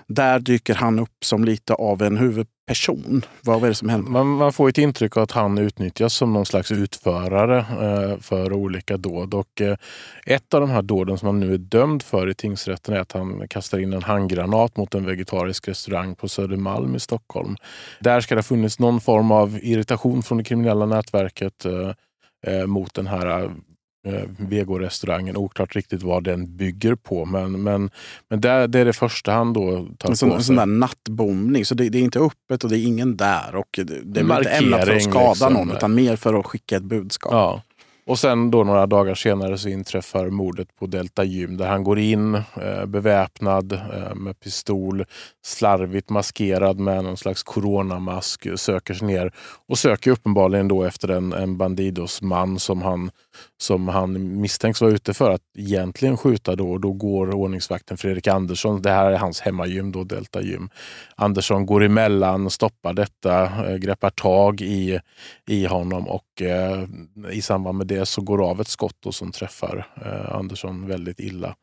Där 0.07 0.39
dyker 0.39 0.75
han 0.75 0.99
upp 0.99 1.25
som 1.25 1.43
lite 1.43 1.73
av 1.73 2.01
en 2.01 2.17
person? 2.71 3.25
Vad 3.41 3.63
är 3.63 3.67
det 3.67 3.75
som 3.75 3.89
händer? 3.89 4.11
Man, 4.11 4.27
man 4.27 4.53
får 4.53 4.69
ett 4.69 4.77
intryck 4.77 5.17
av 5.17 5.23
att 5.23 5.31
han 5.31 5.57
utnyttjas 5.57 6.13
som 6.13 6.33
någon 6.33 6.45
slags 6.45 6.71
utförare 6.71 7.57
eh, 7.57 8.19
för 8.19 8.53
olika 8.53 8.97
dåd. 8.97 9.33
Och, 9.33 9.61
eh, 9.61 9.77
ett 10.25 10.53
av 10.53 10.61
de 10.61 10.69
här 10.69 10.81
dåden 10.81 11.17
som 11.17 11.25
han 11.25 11.39
nu 11.39 11.53
är 11.53 11.57
dömd 11.57 12.03
för 12.03 12.29
i 12.29 12.33
tingsrätten 12.33 12.93
är 12.93 12.99
att 12.99 13.11
han 13.11 13.47
kastar 13.47 13.79
in 13.79 13.93
en 13.93 14.03
handgranat 14.03 14.77
mot 14.77 14.95
en 14.95 15.05
vegetarisk 15.05 15.67
restaurang 15.67 16.15
på 16.15 16.27
Södermalm 16.27 16.95
i 16.95 16.99
Stockholm. 16.99 17.55
Där 17.99 18.21
ska 18.21 18.35
det 18.35 18.39
ha 18.39 18.43
funnits 18.43 18.79
någon 18.79 19.01
form 19.01 19.31
av 19.31 19.59
irritation 19.61 20.23
från 20.23 20.37
det 20.37 20.43
kriminella 20.43 20.85
nätverket 20.85 21.65
eh, 21.65 21.91
eh 22.47 22.65
mot 22.65 22.93
den 22.93 23.07
här 23.07 23.51
eh, 24.07 24.23
vegorestaurangen. 24.37 25.37
Oklart 25.37 25.75
riktigt 25.75 26.03
vad 26.03 26.23
den 26.23 26.57
bygger 26.57 26.95
på. 26.95 27.25
Men, 27.25 27.63
men, 27.63 27.89
men 28.29 28.41
det, 28.41 28.67
det 28.67 28.79
är 28.79 28.85
det 28.85 28.93
första 28.93 29.31
han 29.31 29.53
då 29.53 29.87
tar 29.97 30.09
en 30.09 30.17
sån, 30.17 30.29
på 30.29 30.33
sig. 30.33 30.37
En 30.37 30.43
sån 30.43 30.55
där 30.55 30.65
nattbombning. 30.65 31.65
Så 31.65 31.75
det, 31.75 31.89
det, 31.89 31.97
är 31.97 32.03
inte 32.03 32.19
öppet 32.19 32.63
och 32.63 32.69
det 32.69 32.77
är 32.77 32.85
ingen 32.85 33.17
där. 33.17 33.55
Och 33.55 33.67
det, 33.77 33.83
det 33.83 34.19
är 34.19 34.37
inte 34.37 34.49
ämnat 34.49 34.85
för 34.85 34.95
att 34.95 35.03
skada 35.03 35.29
liksom, 35.29 35.53
någon 35.53 35.71
utan 35.71 35.95
mer 35.95 36.15
för 36.15 36.39
att 36.39 36.45
skicka 36.45 36.77
ett 36.77 36.83
budskap. 36.83 37.33
Ja. 37.33 37.61
Och 38.05 38.19
sen 38.19 38.51
då 38.51 38.63
några 38.63 38.87
dagar 38.87 39.15
senare 39.15 39.57
så 39.57 39.69
inträffar 39.69 40.29
mordet 40.29 40.75
på 40.79 40.85
Delta 40.85 41.23
Gym 41.23 41.57
där 41.57 41.67
han 41.67 41.83
går 41.83 41.99
in 41.99 42.35
eh, 42.35 42.85
beväpnad 42.85 43.73
eh, 43.73 44.15
med 44.15 44.39
pistol, 44.39 45.05
slarvigt 45.45 46.09
maskerad 46.09 46.79
med 46.79 47.03
någon 47.03 47.17
slags 47.17 47.43
coronamask, 47.43 48.47
söker 48.55 48.93
sig 48.93 49.07
ner 49.07 49.31
och 49.67 49.77
söker 49.77 50.11
uppenbarligen 50.11 50.67
då 50.67 50.83
efter 50.83 51.07
en, 51.07 51.33
en 51.33 51.57
Bandidos-man 51.57 52.59
som 52.59 52.81
han, 52.81 53.11
som 53.57 53.87
han 53.87 54.41
misstänks 54.41 54.81
vara 54.81 54.91
ute 54.91 55.13
för 55.13 55.31
att 55.31 55.41
egentligen 55.57 56.17
skjuta. 56.17 56.55
Då, 56.55 56.71
och 56.71 56.79
då 56.79 56.93
går 56.93 57.33
ordningsvakten 57.33 57.97
Fredrik 57.97 58.27
Andersson, 58.27 58.81
det 58.81 58.91
här 58.91 59.11
är 59.11 59.17
hans 59.17 59.41
hemmagym, 59.41 59.91
då, 59.91 60.03
Delta 60.03 60.41
Gym. 60.41 60.69
Andersson 61.15 61.65
går 61.65 61.83
emellan, 61.83 62.49
stoppar 62.49 62.93
detta, 62.93 63.43
eh, 63.43 63.77
greppar 63.77 64.09
tag 64.09 64.61
i, 64.61 64.99
i 65.47 65.65
honom 65.65 66.07
och 66.07 66.41
eh, 66.41 66.83
i 67.31 67.41
samband 67.41 67.77
med 67.77 67.87
det 67.87 68.05
så 68.05 68.21
går 68.21 68.49
av 68.49 68.61
ett 68.61 68.67
skott 68.67 68.97
då, 68.99 69.11
som 69.11 69.31
träffar 69.31 69.87
eh, 70.05 70.35
Andersson 70.35 70.87
väldigt 70.87 71.19
illa 71.19 71.55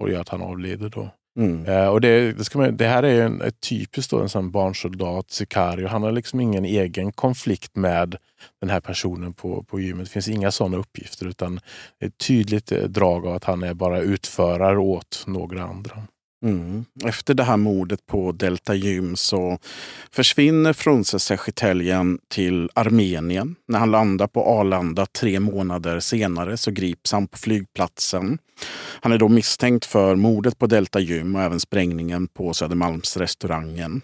och 0.00 0.10
gör 0.10 0.20
att 0.20 0.28
han 0.28 0.42
avlider. 0.42 0.88
Då. 0.88 1.10
Mm. 1.36 1.66
Eh, 1.66 1.86
och 1.86 2.00
det, 2.00 2.32
det, 2.32 2.44
ska 2.44 2.58
man, 2.58 2.76
det, 2.76 2.86
här 2.86 3.02
är 3.02 3.22
en, 3.22 3.40
ett 3.40 3.60
typiskt 3.60 4.10
då, 4.10 4.20
en 4.20 4.28
sån 4.28 4.50
barnsoldat, 4.50 5.30
Sicario. 5.30 5.86
Han 5.86 6.02
har 6.02 6.12
liksom 6.12 6.40
ingen 6.40 6.64
egen 6.64 7.12
konflikt 7.12 7.76
med 7.76 8.16
den 8.60 8.70
här 8.70 8.80
personen 8.80 9.32
på, 9.32 9.62
på 9.62 9.80
gymmet. 9.80 10.04
Det 10.04 10.10
finns 10.10 10.28
inga 10.28 10.50
sådana 10.50 10.76
uppgifter 10.76 11.26
utan 11.26 11.60
ett 12.00 12.18
tydligt 12.18 12.72
eh, 12.72 12.82
drag 12.82 13.26
av 13.26 13.34
att 13.34 13.44
han 13.44 13.62
är 13.62 13.74
bara 13.74 14.00
utförare 14.00 14.78
åt 14.78 15.24
några 15.26 15.62
andra. 15.62 16.02
Mm. 16.44 16.84
Efter 17.04 17.34
det 17.34 17.44
här 17.44 17.56
mordet 17.56 18.06
på 18.06 18.32
Delta 18.32 18.74
Gym 18.74 19.16
så 19.16 19.58
försvinner 20.10 20.72
Frunze 20.72 21.18
Sechetelian 21.18 22.18
till 22.28 22.70
Armenien. 22.74 23.56
När 23.68 23.78
han 23.78 23.90
landar 23.90 24.26
på 24.26 24.44
Arlanda 24.44 25.06
tre 25.06 25.40
månader 25.40 26.00
senare 26.00 26.56
så 26.56 26.70
grips 26.70 27.12
han 27.12 27.26
på 27.26 27.38
flygplatsen. 27.38 28.38
Han 29.00 29.12
är 29.12 29.18
då 29.18 29.28
misstänkt 29.28 29.84
för 29.84 30.16
mordet 30.16 30.58
på 30.58 30.66
Delta 30.66 31.00
Gym 31.00 31.36
och 31.36 31.42
även 31.42 31.60
sprängningen 31.60 32.26
på 32.26 32.54
Södermalmsrestaurangen. 32.54 34.00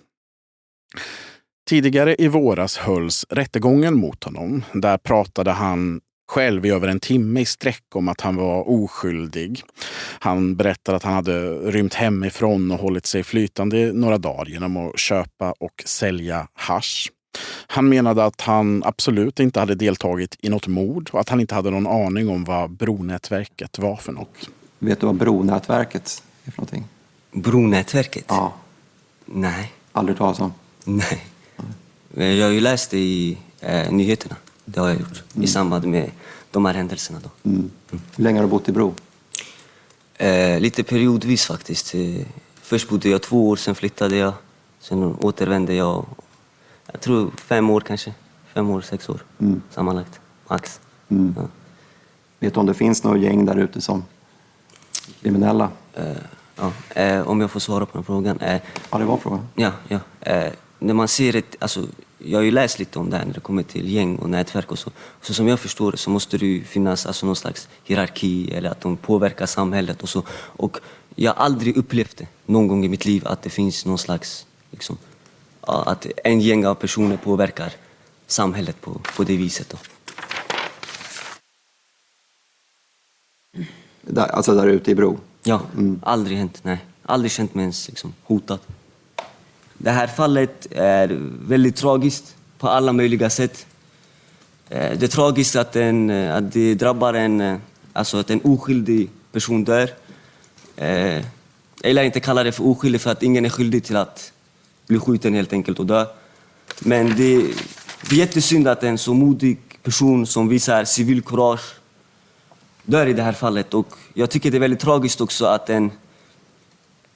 Tidigare 1.68 2.16
i 2.18 2.28
våras 2.28 2.76
hölls 2.76 3.26
rättegången 3.30 3.94
mot 3.94 4.24
honom. 4.24 4.64
Där 4.72 4.98
pratade 4.98 5.50
han 5.50 6.00
själv 6.30 6.66
i 6.66 6.70
över 6.70 6.88
en 6.88 7.00
timme 7.00 7.40
i 7.40 7.44
sträck 7.44 7.84
om 7.94 8.08
att 8.08 8.20
han 8.20 8.36
var 8.36 8.68
oskyldig. 8.68 9.62
Han 10.18 10.56
berättade 10.56 10.96
att 10.96 11.02
han 11.02 11.14
hade 11.14 11.50
rymt 11.50 11.94
hemifrån 11.94 12.70
och 12.70 12.78
hållit 12.78 13.06
sig 13.06 13.22
flytande 13.22 13.92
några 13.92 14.18
dagar 14.18 14.46
genom 14.46 14.76
att 14.76 14.98
köpa 14.98 15.54
och 15.58 15.82
sälja 15.86 16.48
hash. 16.54 17.08
Han 17.66 17.88
menade 17.88 18.24
att 18.24 18.40
han 18.40 18.82
absolut 18.84 19.40
inte 19.40 19.60
hade 19.60 19.74
deltagit 19.74 20.36
i 20.40 20.48
något 20.48 20.66
mord 20.66 21.10
och 21.12 21.20
att 21.20 21.28
han 21.28 21.40
inte 21.40 21.54
hade 21.54 21.70
någon 21.70 21.86
aning 21.86 22.28
om 22.28 22.44
vad 22.44 22.70
Bronätverket 22.70 23.78
var 23.78 23.96
för 23.96 24.12
något. 24.12 24.50
Vet 24.78 25.00
du 25.00 25.06
vad 25.06 25.16
Bronätverket 25.16 26.22
är 26.44 26.50
för 26.50 26.60
någonting? 26.60 26.84
Bronätverket? 27.32 28.24
Ja. 28.28 28.52
Nej. 29.24 29.72
Aldrig 29.92 30.18
talas 30.18 30.40
om? 30.40 30.52
Nej. 30.84 31.24
Jag 32.14 32.46
har 32.46 32.52
ju 32.52 32.60
läst 32.60 32.90
det 32.90 32.98
i 32.98 33.38
eh, 33.60 33.92
nyheterna. 33.92 34.36
Det 34.74 34.80
har 34.80 34.88
jag 34.88 34.98
gjort 34.98 35.22
mm. 35.34 35.44
i 35.44 35.46
samband 35.46 35.86
med 35.86 36.10
de 36.50 36.64
här 36.64 36.74
händelserna. 36.74 37.18
Då. 37.22 37.50
Mm. 37.50 37.70
Hur 38.16 38.24
länge 38.24 38.38
har 38.38 38.44
du 38.44 38.50
bott 38.50 38.68
i 38.68 38.72
Bro? 38.72 38.94
Eh, 40.14 40.60
lite 40.60 40.82
periodvis 40.82 41.46
faktiskt. 41.46 41.94
Eh, 41.94 42.26
först 42.62 42.88
bodde 42.88 43.08
jag 43.08 43.22
två 43.22 43.48
år, 43.48 43.56
sen 43.56 43.74
flyttade 43.74 44.16
jag. 44.16 44.32
Sen 44.80 45.02
återvände 45.02 45.74
jag, 45.74 46.06
jag 46.92 47.00
tror 47.00 47.30
fem 47.36 47.70
år 47.70 47.80
kanske. 47.80 48.14
Fem 48.54 48.70
år, 48.70 48.80
sex 48.80 49.08
år 49.08 49.20
mm. 49.38 49.62
sammanlagt. 49.70 50.20
Max. 50.48 50.80
Mm. 51.08 51.34
Ja. 51.36 51.48
Vet 52.38 52.54
du 52.54 52.60
om 52.60 52.66
det 52.66 52.74
finns 52.74 53.04
några 53.04 53.18
gäng 53.18 53.44
där 53.44 53.56
ute 53.56 53.80
som 53.80 54.04
kriminella? 55.22 55.70
Eh, 55.94 56.16
ja. 56.56 56.72
Eh, 57.02 57.28
om 57.28 57.40
jag 57.40 57.50
får 57.50 57.60
svara 57.60 57.86
på 57.86 57.98
den 57.98 58.04
frågan. 58.04 58.40
Eh, 58.40 58.60
ja, 58.90 58.98
det 58.98 59.04
var 59.04 59.16
frågan. 59.16 59.48
Ja, 59.54 59.72
ja. 59.88 59.98
Eh, 60.20 60.52
när 60.78 60.94
man 60.94 61.08
ser 61.08 61.36
ett, 61.36 61.56
alltså, 61.58 61.86
jag 62.24 62.38
har 62.38 62.42
ju 62.42 62.50
läst 62.50 62.78
lite 62.78 62.98
om 62.98 63.10
det 63.10 63.16
här 63.16 63.24
när 63.24 63.34
det 63.34 63.40
kommer 63.40 63.62
till 63.62 63.92
gäng 63.92 64.16
och 64.16 64.30
nätverk 64.30 64.70
och 64.70 64.78
så. 64.78 64.90
Så 65.20 65.34
som 65.34 65.48
jag 65.48 65.60
förstår 65.60 65.92
det 65.92 65.98
så 65.98 66.10
måste 66.10 66.38
det 66.38 66.46
ju 66.46 66.64
finnas 66.64 67.06
alltså 67.06 67.26
någon 67.26 67.36
slags 67.36 67.68
hierarki 67.84 68.54
eller 68.54 68.70
att 68.70 68.80
de 68.80 68.96
påverkar 68.96 69.46
samhället 69.46 70.02
och 70.02 70.08
så. 70.08 70.22
Och 70.32 70.78
jag 71.14 71.34
har 71.34 71.44
aldrig 71.44 71.76
upplevt 71.76 72.16
det 72.16 72.26
någon 72.46 72.68
gång 72.68 72.84
i 72.84 72.88
mitt 72.88 73.04
liv 73.04 73.26
att 73.26 73.42
det 73.42 73.50
finns 73.50 73.86
någon 73.86 73.98
slags, 73.98 74.46
liksom, 74.70 74.98
att 75.60 76.06
en 76.24 76.40
gäng 76.40 76.66
av 76.66 76.74
personer 76.74 77.16
påverkar 77.16 77.72
samhället 78.26 78.80
på, 78.80 79.00
på 79.16 79.24
det 79.24 79.36
viset. 79.36 79.68
Då. 79.68 79.78
Där, 84.02 84.26
alltså 84.26 84.54
där 84.54 84.66
ute 84.66 84.90
i 84.90 84.94
Bro? 84.94 85.18
Ja, 85.42 85.62
mm. 85.74 86.00
aldrig 86.02 86.38
hänt. 86.38 86.60
Nej. 86.62 86.78
Aldrig 87.02 87.32
känt 87.32 87.54
mig 87.54 87.62
ens 87.62 87.88
liksom, 87.88 88.14
hotad. 88.22 88.58
Det 89.82 89.90
här 89.90 90.06
fallet 90.06 90.66
är 90.70 91.18
väldigt 91.48 91.76
tragiskt 91.76 92.36
på 92.58 92.68
alla 92.68 92.92
möjliga 92.92 93.30
sätt. 93.30 93.66
Eh, 94.68 94.98
det 94.98 95.06
är 95.06 95.08
tragiskt 95.08 95.56
att, 95.56 95.76
en, 95.76 96.10
eh, 96.10 96.36
att 96.36 96.52
det 96.52 96.74
drabbar 96.74 97.14
en, 97.14 97.40
eh, 97.40 97.56
alltså 97.92 98.16
att 98.16 98.30
en 98.30 98.40
oskyldig 98.40 99.10
person 99.32 99.64
dör. 99.64 99.90
Jag 100.76 101.24
gillar 101.84 102.02
inte 102.02 102.20
kalla 102.20 102.42
det 102.42 102.52
för 102.52 102.66
oskyldig 102.66 103.00
för 103.00 103.10
att 103.10 103.22
ingen 103.22 103.44
är 103.44 103.48
skyldig 103.48 103.84
till 103.84 103.96
att 103.96 104.32
bli 104.86 104.98
skjuten 104.98 105.34
helt 105.34 105.52
enkelt 105.52 105.78
och 105.78 105.86
dö. 105.86 106.06
Men 106.80 107.06
det, 107.16 107.36
det 108.08 108.14
är 108.14 108.18
jättesynd 108.18 108.68
att 108.68 108.82
en 108.82 108.98
så 108.98 109.14
modig 109.14 109.58
person 109.82 110.26
som 110.26 110.48
visar 110.48 110.84
civilkurage 110.84 111.74
dör 112.84 113.06
i 113.06 113.12
det 113.12 113.22
här 113.22 113.32
fallet. 113.32 113.74
Och 113.74 113.88
jag 114.14 114.30
tycker 114.30 114.50
det 114.50 114.56
är 114.56 114.60
väldigt 114.60 114.80
tragiskt 114.80 115.20
också 115.20 115.46
att 115.46 115.70
en 115.70 115.90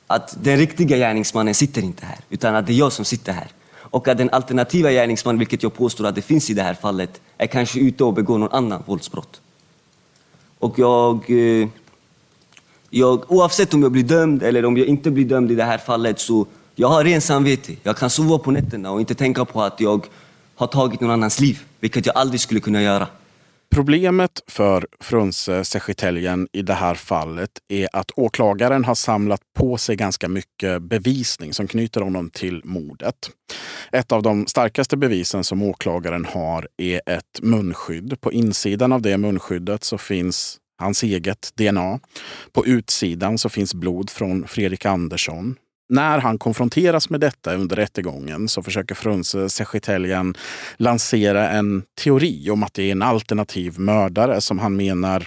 att 0.06 0.36
den 0.42 0.56
riktiga 0.56 0.96
gärningsmannen 0.96 1.54
sitter 1.54 1.82
inte 1.82 2.06
här, 2.06 2.18
utan 2.30 2.54
att 2.54 2.66
det 2.66 2.72
är 2.72 2.76
jag 2.76 2.92
som 2.92 3.04
sitter 3.04 3.32
här. 3.32 3.48
Och 3.94 4.08
att 4.08 4.18
den 4.18 4.30
alternativa 4.30 4.90
gärningsmannen, 4.90 5.38
vilket 5.38 5.62
jag 5.62 5.74
påstår 5.74 6.06
att 6.06 6.14
det 6.14 6.22
finns 6.22 6.50
i 6.50 6.54
det 6.54 6.62
här 6.62 6.74
fallet, 6.74 7.20
är 7.38 7.46
kanske 7.46 7.80
ute 7.80 8.04
och 8.04 8.14
begår 8.14 8.38
någon 8.38 8.52
annan 8.52 8.82
våldsbrott. 8.86 9.40
Och 10.58 10.78
jag, 10.78 11.30
eh, 11.30 11.68
jag, 12.90 13.32
oavsett 13.32 13.74
om 13.74 13.82
jag 13.82 13.92
blir 13.92 14.02
dömd 14.02 14.42
eller 14.42 14.64
om 14.64 14.76
jag 14.76 14.86
inte 14.86 15.10
blir 15.10 15.24
dömd 15.24 15.52
i 15.52 15.54
det 15.54 15.64
här 15.64 15.78
fallet, 15.78 16.20
så 16.20 16.46
jag 16.74 16.88
har 16.88 17.04
ren 17.04 17.20
samvete. 17.20 17.72
Jag 17.82 17.96
kan 17.96 18.10
sova 18.10 18.38
på 18.38 18.50
nätterna 18.50 18.90
och 18.90 19.00
inte 19.00 19.14
tänka 19.14 19.44
på 19.44 19.62
att 19.62 19.80
jag 19.80 20.06
har 20.54 20.66
tagit 20.66 21.00
någon 21.00 21.10
annans 21.10 21.40
liv, 21.40 21.60
vilket 21.80 22.06
jag 22.06 22.16
aldrig 22.16 22.40
skulle 22.40 22.60
kunna 22.60 22.82
göra. 22.82 23.06
Problemet 23.74 24.42
för 24.46 24.86
Frunze-Sechiteljen 25.00 26.48
i 26.52 26.62
det 26.62 26.74
här 26.74 26.94
fallet 26.94 27.50
är 27.68 27.88
att 27.92 28.10
åklagaren 28.16 28.84
har 28.84 28.94
samlat 28.94 29.40
på 29.58 29.78
sig 29.78 29.96
ganska 29.96 30.28
mycket 30.28 30.82
bevisning 30.82 31.54
som 31.54 31.66
knyter 31.66 32.00
honom 32.00 32.30
till 32.30 32.60
mordet. 32.64 33.30
Ett 33.92 34.12
av 34.12 34.22
de 34.22 34.46
starkaste 34.46 34.96
bevisen 34.96 35.44
som 35.44 35.62
åklagaren 35.62 36.24
har 36.24 36.68
är 36.76 37.00
ett 37.06 37.40
munskydd. 37.42 38.20
På 38.20 38.32
insidan 38.32 38.92
av 38.92 39.02
det 39.02 39.18
munskyddet 39.18 39.84
så 39.84 39.98
finns 39.98 40.58
hans 40.78 41.02
eget 41.02 41.50
DNA. 41.54 42.00
På 42.52 42.66
utsidan 42.66 43.38
så 43.38 43.48
finns 43.48 43.74
blod 43.74 44.10
från 44.10 44.48
Fredrik 44.48 44.86
Andersson. 44.86 45.56
När 45.94 46.18
han 46.18 46.38
konfronteras 46.38 47.10
med 47.10 47.20
detta 47.20 47.54
under 47.54 47.76
rättegången 47.76 48.48
så 48.48 48.62
försöker 48.62 48.94
Frunze 48.94 49.48
Sechiteljan 49.48 50.34
lansera 50.76 51.50
en 51.50 51.82
teori 52.04 52.50
om 52.50 52.62
att 52.62 52.74
det 52.74 52.82
är 52.82 52.92
en 52.92 53.02
alternativ 53.02 53.80
mördare 53.80 54.40
som 54.40 54.58
han 54.58 54.76
menar 54.76 55.26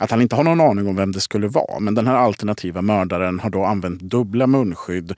att 0.00 0.10
han 0.10 0.22
inte 0.22 0.36
har 0.36 0.44
någon 0.44 0.60
aning 0.60 0.88
om 0.88 0.96
vem 0.96 1.12
det 1.12 1.20
skulle 1.20 1.48
vara. 1.48 1.80
Men 1.80 1.94
den 1.94 2.06
här 2.06 2.14
alternativa 2.14 2.82
mördaren 2.82 3.40
har 3.40 3.50
då 3.50 3.64
använt 3.64 4.00
dubbla 4.00 4.46
munskydd 4.46 5.14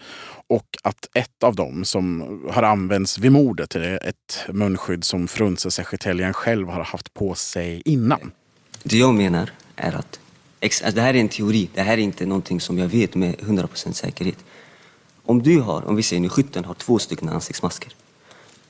och 0.47 0.66
att 0.83 1.09
ett 1.14 1.42
av 1.42 1.54
dem 1.54 1.85
som 1.85 2.23
har 2.50 2.62
använts 2.62 3.18
vid 3.18 3.33
mordet 3.33 3.75
är 3.75 4.06
ett 4.06 4.45
munskydd 4.49 5.04
som 5.04 5.28
Frunze 5.28 5.71
Sechiteljan 5.71 6.33
själv 6.33 6.68
har 6.68 6.85
haft 6.85 7.14
på 7.14 7.35
sig 7.35 7.83
innan. 7.85 8.30
Det 8.83 8.97
jag 8.97 9.14
menar 9.14 9.50
är 9.76 9.92
att 9.92 10.21
alltså 10.62 10.90
det 10.90 11.00
här 11.00 11.14
är 11.14 11.21
en 11.21 11.28
teori. 11.28 11.68
Det 11.75 11.83
här 11.83 11.92
är 11.92 12.02
inte 12.02 12.26
någonting 12.26 12.61
som 12.61 12.78
jag 12.78 12.88
vet 12.88 13.14
med 13.14 13.35
100% 13.35 13.92
säkerhet. 13.92 14.38
Om 15.26 15.42
du 15.42 15.61
har, 15.61 15.88
om 15.88 15.97
vi 15.97 16.02
säger 16.02 16.23
nu 16.23 16.28
skytten 16.28 16.64
har 16.64 16.75
två 16.75 16.99
stycken 16.99 17.28
ansiktsmasker. 17.28 17.92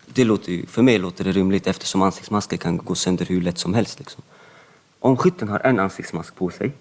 Det 0.07 0.25
låter 0.25 0.53
ju, 0.53 0.67
för 0.67 0.83
mig 0.83 0.99
låter 0.99 1.25
det 1.25 1.33
rimligt 1.33 1.67
eftersom 1.67 2.03
ansiktsmasker 2.03 2.57
kan 2.57 2.77
gå 2.77 2.95
sönder 2.95 3.27
hur 3.27 3.41
lätt 3.41 3.59
som 3.59 3.75
helst. 3.75 3.99
Liksom. 3.99 4.23
Om 5.01 5.17
skytten 5.17 5.49
har 5.49 5.61
en 5.61 5.81
ansiktsmask 5.81 6.35
på 6.35 6.51
sig 6.51 6.73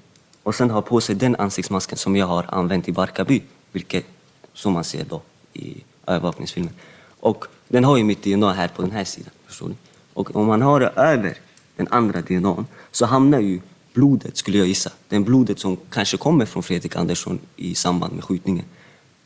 och 0.43 0.55
sen 0.55 0.69
har 0.69 0.81
på 0.81 1.01
sig 1.01 1.15
den 1.15 1.35
ansiktsmasken 1.35 1.97
som 1.97 2.15
jag 2.15 2.25
har 2.25 2.45
använt 2.49 2.87
i 2.87 2.91
Barkarby, 2.91 3.41
vilket 3.71 4.05
som 4.53 4.73
man 4.73 4.83
ser 4.83 5.05
då 5.05 5.21
i 5.53 5.83
övervakningsfilmen. 6.07 6.73
Och 7.19 7.45
den 7.67 7.83
har 7.83 7.97
ju 7.97 8.03
mitt 8.03 8.23
DNA 8.23 8.53
här 8.53 8.67
på 8.67 8.81
den 8.81 8.91
här 8.91 9.03
sidan. 9.03 9.31
Förstår 9.45 9.67
ni? 9.67 9.75
Och 10.13 10.35
om 10.35 10.47
man 10.47 10.61
har 10.61 10.79
det 10.79 10.87
över 10.95 11.37
den 11.75 11.87
andra 11.91 12.21
DNA 12.21 12.65
så 12.91 13.05
hamnar 13.05 13.39
ju 13.39 13.59
blodet, 13.93 14.37
skulle 14.37 14.57
jag 14.57 14.67
gissa, 14.67 14.91
den 15.09 15.23
blodet 15.23 15.59
som 15.59 15.77
kanske 15.89 16.17
kommer 16.17 16.45
från 16.45 16.63
Fredrik 16.63 16.95
Andersson 16.95 17.39
i 17.55 17.75
samband 17.75 18.13
med 18.13 18.23
skjutningen. 18.23 18.65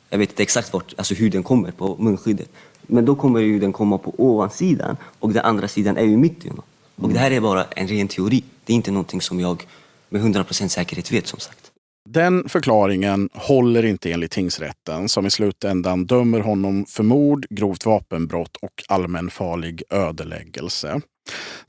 Jag 0.09 0.17
vet 0.17 0.29
inte 0.29 0.43
exakt 0.43 0.73
vart, 0.73 0.93
alltså 0.97 1.13
hur 1.13 1.29
den 1.29 1.43
kommer 1.43 1.71
på 1.71 1.95
munskyddet. 1.99 2.49
Men 2.81 3.05
då 3.05 3.15
kommer 3.15 3.39
ju 3.39 3.59
den 3.59 3.73
komma 3.73 3.97
på 3.97 4.13
ovansidan 4.17 4.97
och 5.19 5.33
den 5.33 5.45
andra 5.45 5.67
sidan 5.67 5.97
är 5.97 6.03
ju 6.03 6.17
mitt 6.17 6.41
DNA. 6.41 6.63
Och 6.95 7.09
det 7.09 7.19
här 7.19 7.31
är 7.31 7.41
bara 7.41 7.65
en 7.65 7.87
ren 7.87 8.07
teori. 8.07 8.43
Det 8.65 8.73
är 8.73 8.75
inte 8.75 8.91
någonting 8.91 9.21
som 9.21 9.39
jag 9.39 9.67
med 10.09 10.21
100% 10.21 10.67
säkerhet 10.67 11.11
vet 11.11 11.27
som 11.27 11.39
sagt. 11.39 11.71
Den 12.09 12.49
förklaringen 12.49 13.29
håller 13.33 13.85
inte 13.85 14.11
enligt 14.11 14.31
tingsrätten 14.31 15.09
som 15.09 15.25
i 15.25 15.31
slutändan 15.31 16.05
dömer 16.05 16.39
honom 16.39 16.85
för 16.85 17.03
mord, 17.03 17.45
grovt 17.49 17.85
vapenbrott 17.85 18.57
och 18.61 18.83
allmänfarlig 18.87 19.83
ödeläggelse. 19.89 21.01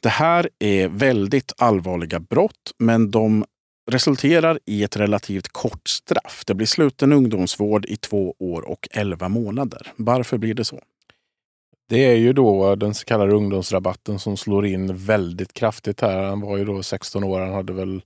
Det 0.01 0.09
här 0.09 0.49
är 0.59 0.89
väldigt 0.89 1.53
allvarliga 1.59 2.21
brott, 2.21 2.73
men 2.79 3.11
de 3.11 3.45
resulterar 3.91 4.59
i 4.67 4.83
ett 4.83 4.97
relativt 4.97 5.49
kort 5.49 5.89
straff. 5.89 6.43
Det 6.47 6.55
blir 6.55 6.67
sluten 6.67 7.13
ungdomsvård 7.13 7.87
i 7.87 7.97
två 7.97 8.35
år 8.39 8.63
och 8.69 8.89
elva 8.91 9.29
månader. 9.29 9.93
Varför 9.97 10.39
blir 10.39 10.55
det 10.55 10.65
så? 10.65 10.81
Det 11.89 12.07
är 12.07 12.17
ju 12.17 12.33
då 12.33 12.75
den 12.75 12.95
så 12.95 13.05
kallade 13.05 13.33
ungdomsrabatten 13.33 14.19
som 14.19 14.37
slår 14.37 14.67
in 14.67 14.97
väldigt 14.97 15.53
kraftigt 15.53 16.01
här. 16.01 16.23
Han 16.23 16.41
var 16.41 16.57
ju 16.57 16.65
då 16.65 16.83
16 16.83 17.25
år, 17.25 17.41
han 17.41 17.53
hade 17.55 17.73
väl 17.73 18.03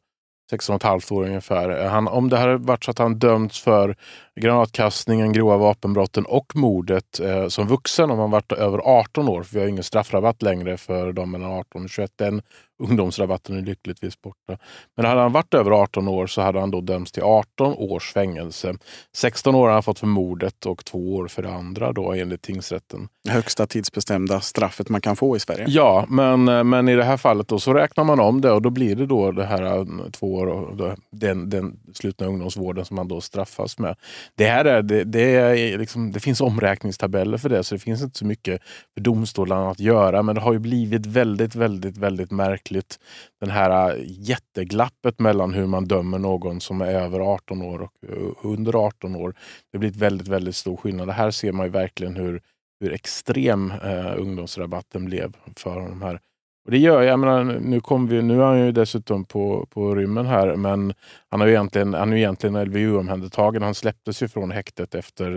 16 0.50 0.74
och 0.74 0.80
ett 0.80 0.88
halvt 0.88 1.12
år 1.12 1.24
ungefär. 1.24 1.84
Han, 1.88 2.08
om 2.08 2.28
det 2.28 2.38
hade 2.38 2.56
varit 2.56 2.84
så 2.84 2.90
att 2.90 2.98
han 2.98 3.18
dömts 3.18 3.60
för 3.60 3.96
granatkastningen, 4.40 5.32
grova 5.32 5.56
vapenbrotten 5.56 6.24
och 6.24 6.56
mordet 6.56 7.20
eh, 7.20 7.48
som 7.48 7.66
vuxen 7.66 8.10
om 8.10 8.18
han 8.18 8.30
varit 8.30 8.52
över 8.52 8.78
18 8.78 9.28
år, 9.28 9.42
för 9.42 9.54
vi 9.54 9.60
har 9.60 9.68
ingen 9.68 9.84
straffrabatt 9.84 10.42
längre 10.42 10.76
för 10.76 11.12
de 11.12 11.30
mellan 11.30 11.52
18 11.52 11.84
och 11.84 11.90
21. 11.90 12.10
Den 12.16 12.42
ungdomsrabatten 12.78 13.56
är 13.56 13.62
lyckligtvis 13.62 14.22
borta. 14.22 14.58
Men 14.96 15.06
hade 15.06 15.20
han 15.20 15.32
varit 15.32 15.54
över 15.54 15.70
18 15.70 16.08
år 16.08 16.26
så 16.26 16.42
hade 16.42 16.60
han 16.60 16.70
då 16.70 16.80
dömts 16.80 17.12
till 17.12 17.22
18 17.22 17.74
års 17.74 18.12
fängelse. 18.12 18.74
16 19.16 19.54
år 19.54 19.66
har 19.66 19.74
han 19.74 19.82
fått 19.82 19.98
för 19.98 20.06
mordet 20.06 20.66
och 20.66 20.84
två 20.84 21.16
år 21.16 21.28
för 21.28 21.42
det 21.42 21.54
andra 21.54 21.92
då 21.92 22.12
enligt 22.12 22.42
tingsrätten. 22.42 23.08
Högsta 23.28 23.66
tidsbestämda 23.66 24.40
straffet 24.40 24.88
man 24.88 25.00
kan 25.00 25.16
få 25.16 25.36
i 25.36 25.40
Sverige. 25.40 25.64
Ja, 25.68 26.04
men, 26.08 26.68
men 26.68 26.88
i 26.88 26.96
det 26.96 27.04
här 27.04 27.16
fallet 27.16 27.48
då 27.48 27.58
så 27.58 27.74
räknar 27.74 28.04
man 28.04 28.20
om 28.20 28.40
det 28.40 28.50
och 28.50 28.62
då 28.62 28.70
blir 28.70 28.96
det 28.96 29.06
då 29.06 29.32
det 29.32 29.44
här 29.44 29.62
eh, 29.62 29.84
två 30.12 30.34
år 30.34 30.46
och 30.46 30.96
den, 31.10 31.50
den 31.50 31.80
slutna 31.94 32.26
ungdomsvården 32.26 32.84
som 32.84 32.96
man 32.96 33.08
då 33.08 33.20
straffas 33.20 33.78
med. 33.78 33.96
Det, 34.34 34.44
här 34.46 34.64
är, 34.64 34.82
det, 34.82 35.04
det, 35.04 35.36
är 35.36 35.78
liksom, 35.78 36.12
det 36.12 36.20
finns 36.20 36.40
omräkningstabeller 36.40 37.38
för 37.38 37.48
det 37.48 37.64
så 37.64 37.74
det 37.74 37.78
finns 37.78 38.02
inte 38.02 38.18
så 38.18 38.26
mycket 38.26 38.62
för 38.94 39.00
domstolarna 39.00 39.70
att 39.70 39.80
göra 39.80 40.22
men 40.22 40.34
det 40.34 40.40
har 40.40 40.52
ju 40.52 40.58
blivit 40.58 41.06
väldigt, 41.06 41.54
väldigt, 41.54 41.96
väldigt 41.96 42.30
märkligt. 42.30 42.98
Den 43.40 43.50
här 43.50 43.90
äh, 43.90 43.96
jätteglappet 44.06 45.20
mellan 45.20 45.54
hur 45.54 45.66
man 45.66 45.84
dömer 45.84 46.18
någon 46.18 46.60
som 46.60 46.80
är 46.80 46.94
över 46.94 47.20
18 47.20 47.62
år 47.62 47.82
och 47.82 47.92
äh, 48.08 48.50
under 48.50 48.86
18 48.86 49.16
år. 49.16 49.30
Det 49.30 49.76
har 49.76 49.78
blivit 49.78 49.96
väldigt, 49.96 50.28
väldigt 50.28 50.56
stor 50.56 50.76
skillnad. 50.76 51.10
Här 51.10 51.30
ser 51.30 51.52
man 51.52 51.66
ju 51.66 51.72
verkligen 51.72 52.16
hur, 52.16 52.40
hur 52.80 52.92
extrem 52.92 53.70
eh, 53.70 54.14
ungdomsrabatten 54.16 55.04
blev 55.04 55.32
för 55.56 55.80
de 55.80 56.02
här 56.02 56.20
och 56.64 56.70
det 56.70 56.78
gör 56.78 57.02
jag. 57.02 57.20
menar, 57.20 57.44
nu, 57.44 57.80
kom 57.80 58.06
vi, 58.06 58.22
nu 58.22 58.40
är 58.40 58.44
han 58.44 58.66
ju 58.66 58.72
dessutom 58.72 59.24
på, 59.24 59.66
på 59.70 59.94
rymmen 59.94 60.26
här, 60.26 60.56
men 60.56 60.94
han, 61.28 61.40
är 61.40 61.46
ju 61.46 61.52
egentligen, 61.52 61.94
han 61.94 62.12
är 62.12 62.16
ju 62.16 62.22
egentligen 62.22 62.64
LVU-omhändertagen. 62.64 63.62
Han 63.62 63.74
släpptes 63.74 64.22
ju 64.22 64.28
från 64.28 64.50
häktet 64.50 64.94
efter 64.94 65.30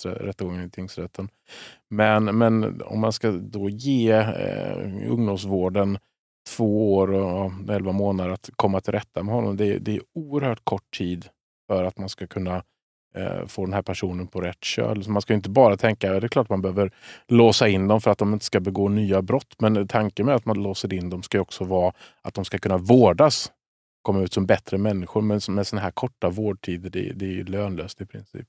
rättegången 0.00 0.64
i 0.64 0.70
tingsrätten. 0.70 1.28
Men, 1.90 2.24
men 2.38 2.82
om 2.82 3.00
man 3.00 3.12
ska 3.12 3.30
då 3.30 3.68
ge 3.68 4.12
eh, 4.12 5.10
ungdomsvården 5.10 5.98
två 6.56 6.94
år 6.94 7.10
och 7.10 7.52
elva 7.68 7.92
månader 7.92 8.30
att 8.30 8.50
komma 8.56 8.80
till 8.80 8.92
rätta 8.92 9.22
med 9.22 9.34
honom. 9.34 9.56
Det, 9.56 9.78
det 9.78 9.96
är 9.96 10.00
oerhört 10.14 10.64
kort 10.64 10.96
tid 10.98 11.26
för 11.66 11.84
att 11.84 11.98
man 11.98 12.08
ska 12.08 12.26
kunna 12.26 12.56
eh, 12.56 12.62
Eh, 13.16 13.46
få 13.46 13.64
den 13.64 13.74
här 13.74 13.82
personen 13.82 14.26
på 14.26 14.40
rätt 14.40 14.64
köl. 14.64 15.04
Så 15.04 15.10
man 15.10 15.22
ska 15.22 15.34
inte 15.34 15.50
bara 15.50 15.76
tänka, 15.76 16.14
att 16.14 16.20
det 16.20 16.26
är 16.26 16.28
klart 16.28 16.48
man 16.48 16.62
behöver 16.62 16.90
låsa 17.28 17.68
in 17.68 17.88
dem 17.88 18.00
för 18.00 18.10
att 18.10 18.18
de 18.18 18.32
inte 18.32 18.44
ska 18.44 18.60
begå 18.60 18.88
nya 18.88 19.22
brott. 19.22 19.54
Men 19.58 19.88
tanken 19.88 20.26
med 20.26 20.34
att 20.34 20.46
man 20.46 20.62
låser 20.62 20.94
in 20.94 21.10
dem 21.10 21.22
ska 21.22 21.40
också 21.40 21.64
vara 21.64 21.92
att 22.22 22.34
de 22.34 22.44
ska 22.44 22.58
kunna 22.58 22.78
vårdas, 22.78 23.52
komma 24.02 24.22
ut 24.22 24.32
som 24.32 24.46
bättre 24.46 24.78
människor. 24.78 25.22
Men 25.22 25.40
med 25.48 25.66
sådana 25.66 25.84
här 25.84 25.90
korta 25.90 26.30
vårdtider, 26.30 26.90
det, 26.90 27.12
det 27.12 27.40
är 27.40 27.44
lönlöst 27.44 28.00
i 28.00 28.06
princip. 28.06 28.46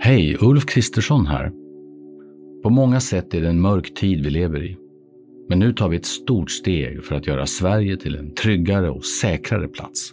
Hej, 0.00 0.36
Ulf 0.40 0.66
Kristersson 0.66 1.26
här. 1.26 1.52
På 2.62 2.70
många 2.70 3.00
sätt 3.00 3.34
är 3.34 3.40
det 3.40 3.48
en 3.48 3.60
mörk 3.60 3.94
tid 3.94 4.24
vi 4.24 4.30
lever 4.30 4.64
i. 4.64 4.76
Men 5.48 5.58
nu 5.58 5.72
tar 5.72 5.88
vi 5.88 5.96
ett 5.96 6.06
stort 6.06 6.50
steg 6.50 7.04
för 7.04 7.14
att 7.14 7.26
göra 7.26 7.46
Sverige 7.46 7.96
till 7.96 8.16
en 8.16 8.34
tryggare 8.34 8.90
och 8.90 9.04
säkrare 9.04 9.68
plats. 9.68 10.12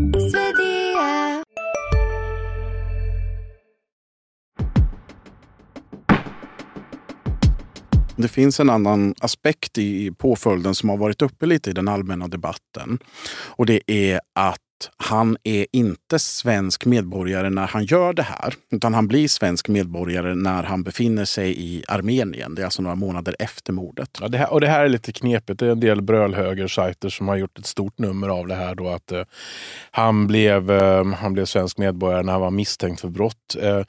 Det 8.21 8.27
finns 8.27 8.59
en 8.59 8.69
annan 8.69 9.15
aspekt 9.19 9.77
i 9.77 10.11
påföljden 10.11 10.75
som 10.75 10.89
har 10.89 10.97
varit 10.97 11.21
uppe 11.21 11.45
lite 11.45 11.69
i 11.69 11.73
den 11.73 11.87
allmänna 11.87 12.27
debatten. 12.27 12.99
Och 13.45 13.65
det 13.65 13.81
är 13.87 14.19
att 14.35 14.59
han 14.97 15.37
är 15.43 15.65
inte 15.71 16.19
svensk 16.19 16.85
medborgare 16.85 17.49
när 17.49 17.67
han 17.67 17.85
gör 17.85 18.13
det 18.13 18.23
här. 18.23 18.53
Utan 18.71 18.93
han 18.93 19.07
blir 19.07 19.27
svensk 19.27 19.67
medborgare 19.67 20.35
när 20.35 20.63
han 20.63 20.83
befinner 20.83 21.25
sig 21.25 21.59
i 21.59 21.83
Armenien. 21.87 22.55
Det 22.55 22.61
är 22.61 22.65
alltså 22.65 22.81
några 22.81 22.95
månader 22.95 23.35
efter 23.39 23.73
mordet. 23.73 24.17
Ja, 24.21 24.27
det 24.27 24.37
här, 24.37 24.53
och 24.53 24.61
det 24.61 24.67
här 24.67 24.85
är 24.85 24.89
lite 24.89 25.11
knepigt. 25.11 25.59
Det 25.59 25.67
är 25.67 25.71
en 25.71 25.79
del 25.79 26.01
brölhögersajter 26.01 27.09
som 27.09 27.27
har 27.27 27.35
gjort 27.35 27.59
ett 27.59 27.65
stort 27.65 27.97
nummer 27.97 28.29
av 28.29 28.47
det 28.47 28.55
här. 28.55 28.75
Då, 28.75 28.89
att 28.89 29.11
eh, 29.11 29.23
han, 29.91 30.27
blev, 30.27 30.71
eh, 30.71 31.05
han 31.05 31.33
blev 31.33 31.45
svensk 31.45 31.77
medborgare 31.77 32.23
när 32.23 32.31
han 32.31 32.41
var 32.41 32.51
misstänkt 32.51 33.01
för 33.01 33.09
brott. 33.09 33.55
Eh, 33.61 33.81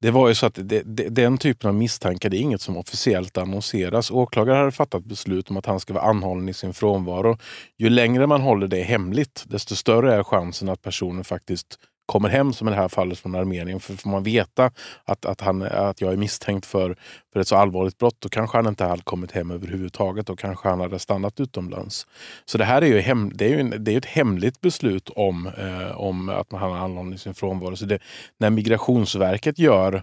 det 0.00 0.10
var 0.10 0.28
ju 0.28 0.34
så 0.34 0.46
att 0.46 0.54
det, 0.54 0.82
det, 0.84 1.08
den 1.08 1.38
typen 1.38 1.68
av 1.68 1.74
misstankar 1.74 2.30
det 2.30 2.36
är 2.36 2.40
inget 2.40 2.60
som 2.60 2.76
officiellt 2.76 3.38
annonseras. 3.38 4.10
Åklagare 4.10 4.56
hade 4.56 4.70
fattat 4.70 5.04
beslut 5.04 5.50
om 5.50 5.56
att 5.56 5.66
han 5.66 5.80
ska 5.80 5.94
vara 5.94 6.04
anhållen 6.04 6.48
i 6.48 6.54
sin 6.54 6.74
frånvaro. 6.74 7.38
Ju 7.78 7.90
längre 7.90 8.26
man 8.26 8.40
håller 8.40 8.66
det 8.66 8.82
hemligt, 8.82 9.44
desto 9.46 9.76
större 9.76 10.14
är 10.14 10.22
chansen 10.22 10.68
att 10.68 10.82
personen 10.82 11.24
faktiskt 11.24 11.78
kommer 12.10 12.28
hem, 12.28 12.52
som 12.52 12.68
i 12.68 12.70
det 12.70 12.76
här 12.76 12.88
fallet 12.88 13.18
från 13.18 13.34
Armenien. 13.34 13.80
För 13.80 13.94
får 13.94 14.10
man 14.10 14.22
veta 14.22 14.70
att, 15.04 15.24
att, 15.24 15.40
han, 15.40 15.62
att 15.62 16.00
jag 16.00 16.12
är 16.12 16.16
misstänkt 16.16 16.66
för, 16.66 16.96
för 17.32 17.40
ett 17.40 17.48
så 17.48 17.56
allvarligt 17.56 17.98
brott, 17.98 18.16
då 18.18 18.28
kanske 18.28 18.58
han 18.58 18.66
inte 18.66 18.84
hade 18.84 19.02
kommit 19.02 19.32
hem 19.32 19.50
överhuvudtaget. 19.50 20.26
Då 20.26 20.36
kanske 20.36 20.68
han 20.68 20.80
hade 20.80 20.98
stannat 20.98 21.40
utomlands. 21.40 22.06
Så 22.44 22.58
det 22.58 22.64
här 22.64 22.82
är 22.82 22.86
ju, 22.86 23.00
hem, 23.00 23.32
det 23.34 23.44
är 23.44 23.48
ju 23.48 23.60
en, 23.60 23.84
det 23.84 23.94
är 23.94 23.98
ett 23.98 24.04
hemligt 24.04 24.60
beslut 24.60 25.08
om, 25.08 25.46
eh, 25.46 26.00
om 26.00 26.28
att 26.28 26.52
han 26.52 26.60
har 26.60 26.78
anhållen 26.78 27.14
i 27.14 27.18
sin 27.18 27.34
frånvaro. 27.34 27.76
Så 27.76 27.84
det, 27.84 27.98
när 28.38 28.50
Migrationsverket 28.50 29.58
gör 29.58 30.02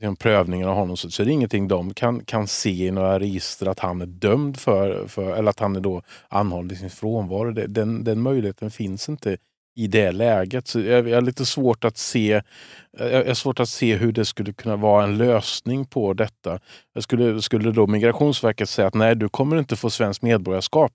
liksom, 0.00 0.16
prövningen 0.16 0.68
av 0.68 0.74
honom 0.74 0.96
så, 0.96 1.10
så 1.10 1.22
är 1.22 1.26
det 1.26 1.32
ingenting 1.32 1.68
de 1.68 1.94
kan, 1.94 2.24
kan 2.24 2.46
se 2.46 2.86
i 2.86 2.90
några 2.90 3.20
register 3.20 3.66
att 3.66 3.78
han 3.78 4.00
är 4.00 4.06
dömd 4.06 4.56
för, 4.56 5.08
för 5.08 5.36
eller 5.36 5.50
att 5.50 5.60
han 5.60 5.76
är 5.76 5.80
då 5.80 6.02
anhållen 6.28 6.72
i 6.72 6.76
sin 6.76 6.90
frånvaro. 6.90 7.50
Det, 7.50 7.66
den, 7.66 8.04
den 8.04 8.20
möjligheten 8.20 8.70
finns 8.70 9.08
inte 9.08 9.36
i 9.76 9.86
det 9.86 10.12
läget. 10.12 10.68
Så 10.68 10.80
jag, 10.80 11.08
jag 11.08 11.16
har 11.16 11.22
lite 11.22 11.46
svårt 11.46 11.84
att 11.84 11.96
se 11.96 12.42
jag 12.98 13.26
har 13.26 13.34
svårt 13.34 13.60
att 13.60 13.68
se 13.68 13.96
hur 13.96 14.12
det 14.12 14.24
skulle 14.24 14.52
kunna 14.52 14.76
vara 14.76 15.04
en 15.04 15.18
lösning 15.18 15.84
på 15.84 16.14
detta. 16.14 16.58
Jag 16.94 17.02
skulle, 17.02 17.42
skulle 17.42 17.70
då 17.70 17.86
Migrationsverket 17.86 18.68
säga 18.68 18.88
att 18.88 18.94
nej, 18.94 19.16
du 19.16 19.28
kommer 19.28 19.58
inte 19.58 19.76
få 19.76 19.90
svenskt 19.90 20.22
medborgarskap 20.22 20.92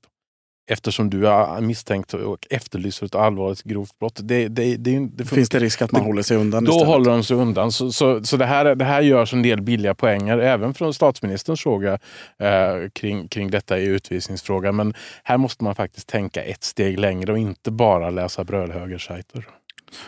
eftersom 0.71 1.09
du 1.09 1.27
är 1.27 1.61
misstänkt 1.61 2.13
och 2.13 2.47
efterlyser 2.49 3.05
ett 3.05 3.15
allvarligt 3.15 3.63
grovt 3.63 3.99
brott. 3.99 4.19
Det, 4.23 4.47
det, 4.47 4.75
det, 4.75 4.99
det 4.99 5.25
Finns 5.25 5.49
det 5.49 5.59
risk 5.59 5.81
att 5.81 5.91
man 5.91 6.01
håller 6.01 6.21
sig 6.21 6.37
undan 6.37 6.63
Då 6.63 6.71
istället? 6.71 6.87
håller 6.87 7.11
de 7.11 7.23
sig 7.23 7.37
undan. 7.37 7.71
Så, 7.71 7.91
så, 7.91 8.23
så 8.23 8.37
det, 8.37 8.45
här, 8.45 8.75
det 8.75 8.85
här 8.85 9.01
görs 9.01 9.33
en 9.33 9.41
del 9.41 9.61
billiga 9.61 9.95
poänger 9.95 10.37
även 10.37 10.73
från 10.73 10.93
statsministerns 10.93 11.61
fråga 11.61 11.99
eh, 12.39 12.89
kring, 12.93 13.27
kring 13.27 13.51
detta 13.51 13.79
i 13.79 13.85
utvisningsfrågan. 13.85 14.75
Men 14.75 14.93
här 15.23 15.37
måste 15.37 15.63
man 15.63 15.75
faktiskt 15.75 16.07
tänka 16.07 16.43
ett 16.43 16.63
steg 16.63 16.99
längre 16.99 17.31
och 17.31 17.37
inte 17.37 17.71
bara 17.71 18.09
läsa 18.09 18.43
brödhögersajter. 18.43 19.47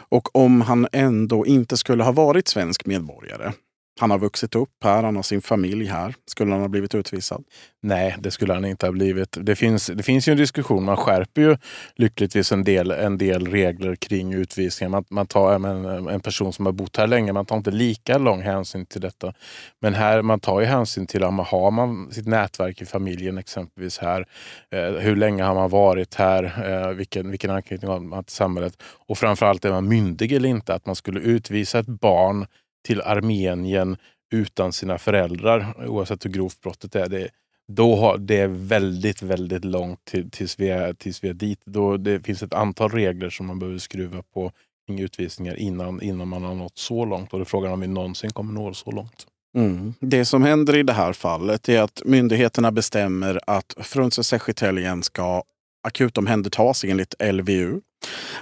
Och 0.10 0.36
om 0.36 0.62
han 0.62 0.88
ändå 0.92 1.46
inte 1.46 1.78
skulle 1.78 2.04
ha 2.04 2.12
varit 2.12 2.48
svensk 2.48 2.86
medborgare, 2.86 3.52
han 4.00 4.12
har 4.12 4.20
vuxit 4.20 4.56
upp 4.56 4.84
här, 4.84 5.04
han 5.04 5.16
har 5.16 5.24
sin 5.24 5.42
familj 5.42 5.86
här. 5.86 6.16
Skulle 6.28 6.52
han 6.52 6.62
ha 6.62 6.68
blivit 6.68 6.96
utvisad? 6.96 7.44
Nej, 7.82 8.16
det 8.20 8.32
skulle 8.32 8.54
han 8.54 8.66
inte 8.66 8.86
ha 8.86 8.92
blivit. 8.92 9.38
Det 9.42 9.56
finns, 9.56 9.88
det 9.88 10.04
finns 10.04 10.28
ju 10.28 10.32
en 10.32 10.38
diskussion, 10.38 10.84
man 10.84 10.98
skärper 10.98 11.42
ju 11.42 11.58
lyckligtvis 11.96 12.52
en 12.52 12.64
del, 12.64 12.92
en 12.92 13.18
del 13.18 13.48
regler 13.48 13.96
kring 13.96 14.34
utvisningar. 14.34 14.90
Man, 14.90 15.06
man 15.10 15.28
tar 15.28 15.54
en, 15.54 15.66
en 16.08 16.20
person 16.20 16.54
som 16.54 16.66
har 16.66 16.74
bott 16.74 16.98
här 16.98 17.08
länge, 17.08 17.34
man 17.34 17.46
tar 17.46 17.58
inte 17.58 17.72
lika 17.72 18.18
lång 18.18 18.42
hänsyn 18.42 18.86
till 18.86 19.02
detta. 19.02 19.34
Men 19.82 19.94
här, 19.94 20.22
man 20.22 20.40
tar 20.40 20.60
ju 20.60 20.66
hänsyn 20.66 21.08
till 21.08 21.24
om 21.24 21.36
man 21.36 21.46
har 21.46 21.72
man 21.72 22.12
sitt 22.12 22.28
nätverk 22.28 22.82
i 22.82 22.86
familjen 22.86 23.38
exempelvis 23.38 23.98
här. 23.98 24.26
Eh, 24.72 24.92
hur 24.92 25.16
länge 25.16 25.44
har 25.44 25.56
man 25.56 25.70
varit 25.70 26.16
här? 26.16 26.44
Eh, 26.66 26.96
vilken, 26.96 27.30
vilken 27.32 27.52
anknytning 27.52 27.92
har 27.92 28.00
man 28.00 28.24
till 28.24 28.36
samhället? 28.36 28.74
Och 29.08 29.18
framförallt 29.18 29.66
är 29.66 29.72
man 29.72 29.88
myndig 29.88 30.32
eller 30.32 30.50
inte? 30.50 30.74
Att 30.74 30.86
man 30.86 30.96
skulle 30.96 31.20
utvisa 31.20 31.80
ett 31.80 31.88
barn 31.88 32.46
till 32.84 33.02
Armenien 33.02 33.98
utan 34.34 34.74
sina 34.74 34.98
föräldrar, 34.98 35.88
oavsett 35.88 36.26
hur 36.26 36.30
grovt 36.30 36.62
brottet 36.62 36.96
är. 36.96 37.10
Det, 37.10 37.30
då 37.68 37.96
har, 37.96 38.18
det 38.18 38.40
är 38.40 38.48
väldigt, 38.48 39.22
väldigt 39.22 39.66
långt 39.66 40.06
till, 40.06 40.32
tills, 40.32 40.60
vi 40.60 40.70
är, 40.70 40.94
tills 40.94 41.24
vi 41.24 41.30
är 41.30 41.34
dit. 41.34 41.60
Då 41.66 41.98
det 41.98 42.20
finns 42.20 42.44
ett 42.44 42.54
antal 42.54 42.92
regler 42.92 43.30
som 43.30 43.46
man 43.46 43.60
behöver 43.60 43.80
skruva 43.80 44.24
på 44.34 44.52
kring 44.88 45.00
utvisningar 45.00 45.56
innan, 45.56 46.02
innan 46.02 46.28
man 46.28 46.44
har 46.44 46.56
nått 46.56 46.78
så 46.78 47.06
långt. 47.06 47.34
Och 47.34 47.40
det 47.40 47.44
är 47.44 47.46
frågan 47.46 47.72
om 47.72 47.80
vi 47.80 47.88
någonsin 47.88 48.30
kommer 48.30 48.54
nå 48.54 48.74
så 48.74 48.92
långt. 48.92 49.28
Mm. 49.56 49.94
Det 50.00 50.26
som 50.26 50.44
händer 50.44 50.78
i 50.78 50.84
det 50.84 50.94
här 50.94 51.14
fallet 51.14 51.70
är 51.70 51.82
att 51.82 52.02
myndigheterna 52.06 52.72
bestämmer 52.72 53.40
att 53.48 53.76
Frunze 53.78 54.24
Sekreteljen 54.24 55.04
ska 55.04 55.44
akutomhändertas 55.84 56.84
enligt 56.84 57.16
LVU. 57.20 57.82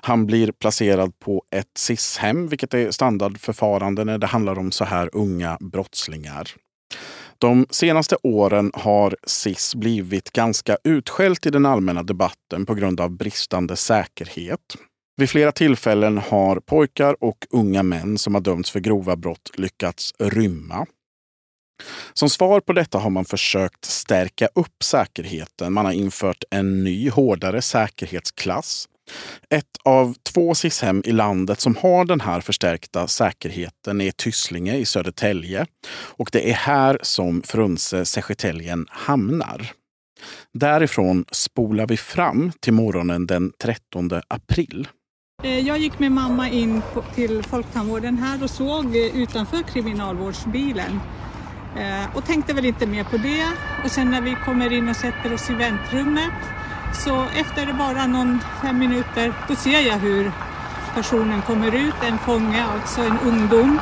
Han 0.02 0.26
blir 0.26 0.52
placerad 0.52 1.20
på 1.20 1.44
ett 1.52 1.72
SIS-hem, 1.78 2.48
vilket 2.48 2.74
är 2.74 2.92
standardförfarande 2.92 4.04
när 4.04 4.18
det 4.18 4.28
handlar 4.28 4.60
om 4.60 4.72
så 4.72 4.86
här 4.86 5.10
unga 5.14 5.58
brottslingar. 5.60 6.48
De 7.38 7.66
senaste 7.70 8.18
åren 8.24 8.72
har 8.74 9.16
SIS 9.28 9.76
blivit 9.76 10.32
ganska 10.32 10.78
utskällt 10.84 11.46
i 11.46 11.50
den 11.50 11.66
allmänna 11.66 12.04
debatten 12.04 12.66
på 12.66 12.74
grund 12.74 13.02
av 13.02 13.12
bristande 13.12 13.76
säkerhet. 13.76 14.78
Vid 15.18 15.30
flera 15.30 15.52
tillfällen 15.52 16.18
har 16.18 16.60
pojkar 16.60 17.16
och 17.24 17.38
unga 17.50 17.84
män 17.84 18.18
som 18.18 18.34
har 18.34 18.42
dömts 18.42 18.72
för 18.72 18.80
grova 18.80 19.16
brott 19.16 19.52
lyckats 19.58 20.14
rymma. 20.20 20.86
Som 22.14 22.30
svar 22.30 22.60
på 22.60 22.74
detta 22.74 22.98
har 22.98 23.10
man 23.10 23.26
försökt 23.26 23.86
stärka 23.86 24.50
upp 24.56 24.84
säkerheten. 24.84 25.74
Man 25.74 25.86
har 25.86 25.92
infört 25.92 26.44
en 26.52 26.84
ny, 26.84 27.10
hårdare 27.10 27.62
säkerhetsklass. 27.62 28.88
Ett 29.50 29.78
av 29.84 30.16
två 30.34 30.56
SIS-hem 30.56 31.02
i 31.06 31.12
landet 31.12 31.60
som 31.60 31.76
har 31.76 32.06
den 32.06 32.22
här 32.22 32.42
förstärkta 32.42 33.08
säkerheten 33.08 34.02
är 34.02 34.12
Tysslinge 34.12 34.76
i 34.76 34.86
Södertälje. 34.86 35.66
Och 35.92 36.30
det 36.32 36.50
är 36.50 36.54
här 36.54 37.00
som 37.02 37.42
Frunse 37.42 38.06
Sekreteljen 38.06 38.88
hamnar. 38.90 39.72
Därifrån 40.54 41.26
spolar 41.32 41.88
vi 41.88 41.98
fram 41.98 42.52
till 42.60 42.74
morgonen 42.74 43.28
den 43.28 43.52
13 43.64 44.10
april. 44.28 44.88
Eh, 45.44 45.60
jag 45.60 45.78
gick 45.78 46.00
med 46.00 46.12
mamma 46.12 46.50
in 46.50 46.82
till 47.16 47.44
Folktandvården 47.44 48.18
här 48.18 48.44
och 48.44 48.50
såg 48.50 48.86
eh, 48.86 49.22
utanför 49.22 49.64
kriminalvårdsbilen. 49.64 51.00
Eh, 51.76 52.16
och 52.16 52.26
tänkte 52.26 52.54
väl 52.54 52.66
inte 52.66 52.86
mer 52.86 53.04
på 53.04 53.18
det. 53.18 53.46
Och 53.84 53.92
sen 53.92 54.12
när 54.12 54.22
vi 54.22 54.36
kommer 54.46 54.74
in 54.74 54.90
och 54.90 54.96
sätter 54.96 55.34
oss 55.34 55.50
i 55.50 55.54
väntrummet 55.54 56.34
så 56.94 57.26
efter 57.36 57.74
bara 57.74 58.08
någon 58.08 58.40
fem 58.62 58.80
minuter 58.80 59.34
då 59.48 59.56
ser 59.56 59.80
jag 59.80 59.98
hur 59.98 60.32
personen 60.96 61.42
kommer 61.42 61.76
ut, 61.76 61.96
en 62.04 62.18
fånge, 62.18 62.64
alltså 62.64 63.02
en 63.02 63.20
ungdom 63.20 63.80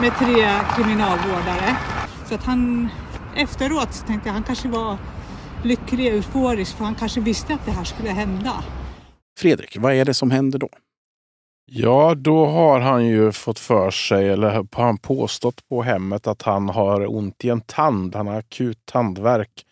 med 0.00 0.12
tre 0.18 0.60
kriminalvårdare. 0.76 1.76
Så 2.28 2.34
att 2.34 2.44
han 2.44 2.88
efteråt 3.36 3.94
så 3.94 4.06
tänkte 4.06 4.28
jag 4.28 4.34
han 4.34 4.42
kanske 4.42 4.68
var 4.68 4.98
lycklig, 5.62 6.06
euforisk 6.06 6.76
för 6.76 6.84
han 6.84 6.94
kanske 6.94 7.20
visste 7.20 7.54
att 7.54 7.66
det 7.66 7.72
här 7.72 7.84
skulle 7.84 8.10
hända. 8.10 8.52
Fredrik, 9.38 9.76
vad 9.80 9.94
är 9.94 10.04
det 10.04 10.14
som 10.14 10.30
händer 10.30 10.58
då? 10.58 10.68
Ja, 11.66 12.14
då 12.14 12.46
har 12.46 12.80
han 12.80 13.06
ju 13.06 13.32
fått 13.32 13.58
för 13.58 13.90
sig, 13.90 14.28
eller 14.28 14.50
har 14.50 14.82
han 14.82 14.98
påstått 14.98 15.68
på 15.68 15.82
hemmet 15.82 16.26
att 16.26 16.42
han 16.42 16.68
har 16.68 17.14
ont 17.14 17.44
i 17.44 17.48
en 17.48 17.60
tand. 17.60 18.14
Han 18.14 18.26
har 18.26 18.34
akut 18.38 18.78
tandvärk. 18.84 19.64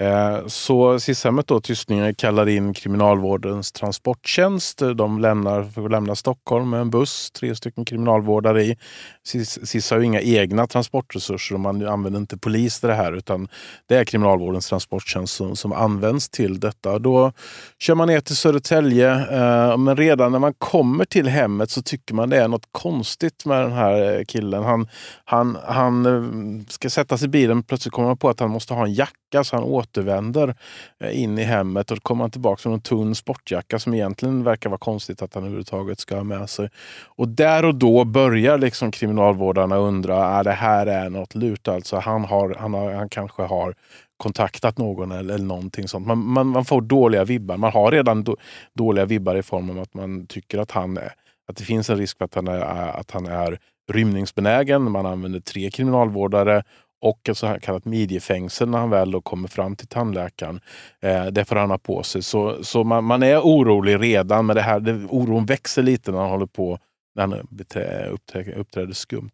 Eh, 0.00 0.46
så 0.46 1.00
SIS-hemmet 1.00 1.50
Tystningen, 1.62 2.14
kallar 2.14 2.48
in 2.48 2.74
Kriminalvårdens 2.74 3.72
transporttjänst. 3.72 4.82
De 4.94 5.18
lämnar, 5.18 5.62
får 5.62 5.88
lämna 5.88 6.14
Stockholm 6.14 6.70
med 6.70 6.80
en 6.80 6.90
buss, 6.90 7.30
tre 7.30 7.54
stycken 7.54 7.84
kriminalvårdare 7.84 8.62
i. 8.62 8.76
SIS, 9.24 9.68
SIS 9.68 9.90
har 9.90 9.98
ju 9.98 10.04
inga 10.04 10.20
egna 10.20 10.66
transportresurser 10.66 11.54
och 11.54 11.60
man 11.60 11.86
använder 11.86 12.20
inte 12.20 12.38
polis 12.38 12.80
till 12.80 12.88
det 12.88 12.94
här 12.94 13.12
utan 13.12 13.48
det 13.86 13.96
är 13.96 14.04
Kriminalvårdens 14.04 14.68
transporttjänst 14.68 15.34
som, 15.34 15.56
som 15.56 15.72
används 15.72 16.28
till 16.28 16.60
detta. 16.60 16.98
Då 16.98 17.32
kör 17.78 17.94
man 17.94 18.08
ner 18.08 18.20
till 18.20 18.36
Södertälje 18.36 19.10
eh, 19.12 19.76
men 19.76 19.96
redan 19.96 20.32
när 20.32 20.38
man 20.38 20.54
kommer 20.54 21.04
till 21.04 21.28
hemmet 21.28 21.70
så 21.70 21.82
tycker 21.82 22.14
man 22.14 22.30
det 22.30 22.36
är 22.36 22.48
något 22.48 22.68
konstigt 22.72 23.44
med 23.44 23.62
den 23.62 23.72
här 23.72 24.24
killen. 24.24 24.62
Han, 24.62 24.88
han, 25.24 25.58
han 25.64 26.06
eh, 26.06 26.64
ska 26.68 26.90
sätta 26.90 27.18
sig 27.18 27.26
i 27.26 27.28
bilen 27.28 27.62
plötsligt 27.62 27.94
kommer 27.94 28.08
man 28.08 28.18
på 28.18 28.28
att 28.28 28.40
han 28.40 28.50
måste 28.50 28.74
ha 28.74 28.84
en 28.84 28.94
jacka 28.94 29.12
så 29.42 29.56
han 29.56 29.64
återvänder 29.64 30.54
eh, 31.00 31.22
in 31.22 31.38
i 31.38 31.42
hemmet 31.42 31.90
och 31.90 32.02
kommer 32.02 32.24
han 32.24 32.30
tillbaka 32.30 32.68
med 32.68 32.76
en 32.76 32.80
tunn 32.80 33.14
sportjacka 33.14 33.78
som 33.78 33.94
egentligen 33.94 34.44
verkar 34.44 34.70
vara 34.70 34.78
konstigt 34.78 35.22
att 35.22 35.34
han 35.34 35.42
överhuvudtaget 35.42 36.00
ska 36.00 36.16
ha 36.16 36.24
med 36.24 36.50
sig. 36.50 36.70
Och 37.06 37.28
där 37.28 37.64
och 37.64 37.74
då 37.74 38.04
börjar 38.04 38.58
liksom 38.58 38.90
kriminalvårdarna 38.90 39.76
undra, 39.76 40.24
är 40.24 40.44
det 40.44 40.52
här 40.52 40.86
är 40.86 41.10
något 41.10 41.34
lurt 41.34 41.68
alltså. 41.68 41.96
Han, 41.96 42.24
har, 42.24 42.56
han, 42.58 42.74
har, 42.74 42.92
han 42.92 43.08
kanske 43.08 43.42
har 43.42 43.74
kontaktat 44.16 44.78
någon 44.78 45.12
eller, 45.12 45.34
eller 45.34 45.44
någonting 45.44 45.88
sånt. 45.88 46.06
Man, 46.06 46.18
man, 46.18 46.46
man 46.46 46.64
får 46.64 46.80
dåliga 46.80 47.24
vibbar. 47.24 47.56
Man 47.56 47.72
har 47.72 47.90
redan 47.90 48.24
då, 48.24 48.36
dåliga 48.74 49.04
vibbar 49.04 49.34
i 49.34 49.42
form 49.42 49.70
av 49.70 49.78
att 49.78 49.94
man 49.94 50.26
tycker 50.26 50.58
att, 50.58 50.70
han 50.70 50.96
är, 50.96 51.12
att 51.48 51.56
det 51.56 51.64
finns 51.64 51.90
en 51.90 51.96
risk 51.96 52.18
för 52.18 52.24
att 52.24 52.34
han 52.34 52.48
är, 52.48 52.60
att 53.00 53.10
han 53.10 53.26
är 53.26 53.58
rymningsbenägen. 53.92 54.90
Man 54.90 55.06
använder 55.06 55.40
tre 55.40 55.70
kriminalvårdare 55.70 56.62
och 57.00 57.28
ett 57.28 57.38
så 57.38 57.46
här 57.46 57.58
kallat 57.58 57.84
midjefängsel 57.84 58.68
när 58.68 58.78
han 58.78 58.90
väl 58.90 59.10
då 59.10 59.20
kommer 59.20 59.48
fram 59.48 59.76
till 59.76 59.88
tandläkaren. 59.88 60.60
Eh, 61.00 61.26
det 61.26 61.44
får 61.44 61.56
han 61.56 61.70
ha 61.70 61.78
på 61.78 62.02
sig. 62.02 62.22
Så, 62.22 62.64
så 62.64 62.84
man, 62.84 63.04
man 63.04 63.22
är 63.22 63.38
orolig 63.38 64.00
redan, 64.00 64.46
men 64.46 64.56
det 64.56 64.62
här, 64.62 64.80
det, 64.80 65.06
oron 65.08 65.46
växer 65.46 65.82
lite 65.82 66.10
när 66.12 66.18
han 66.18 66.30
håller 66.30 66.46
på 66.46 66.78
när 67.14 67.22
han 67.22 67.32
uppträder, 67.32 68.54
uppträder 68.56 68.92
skumt. 68.92 69.30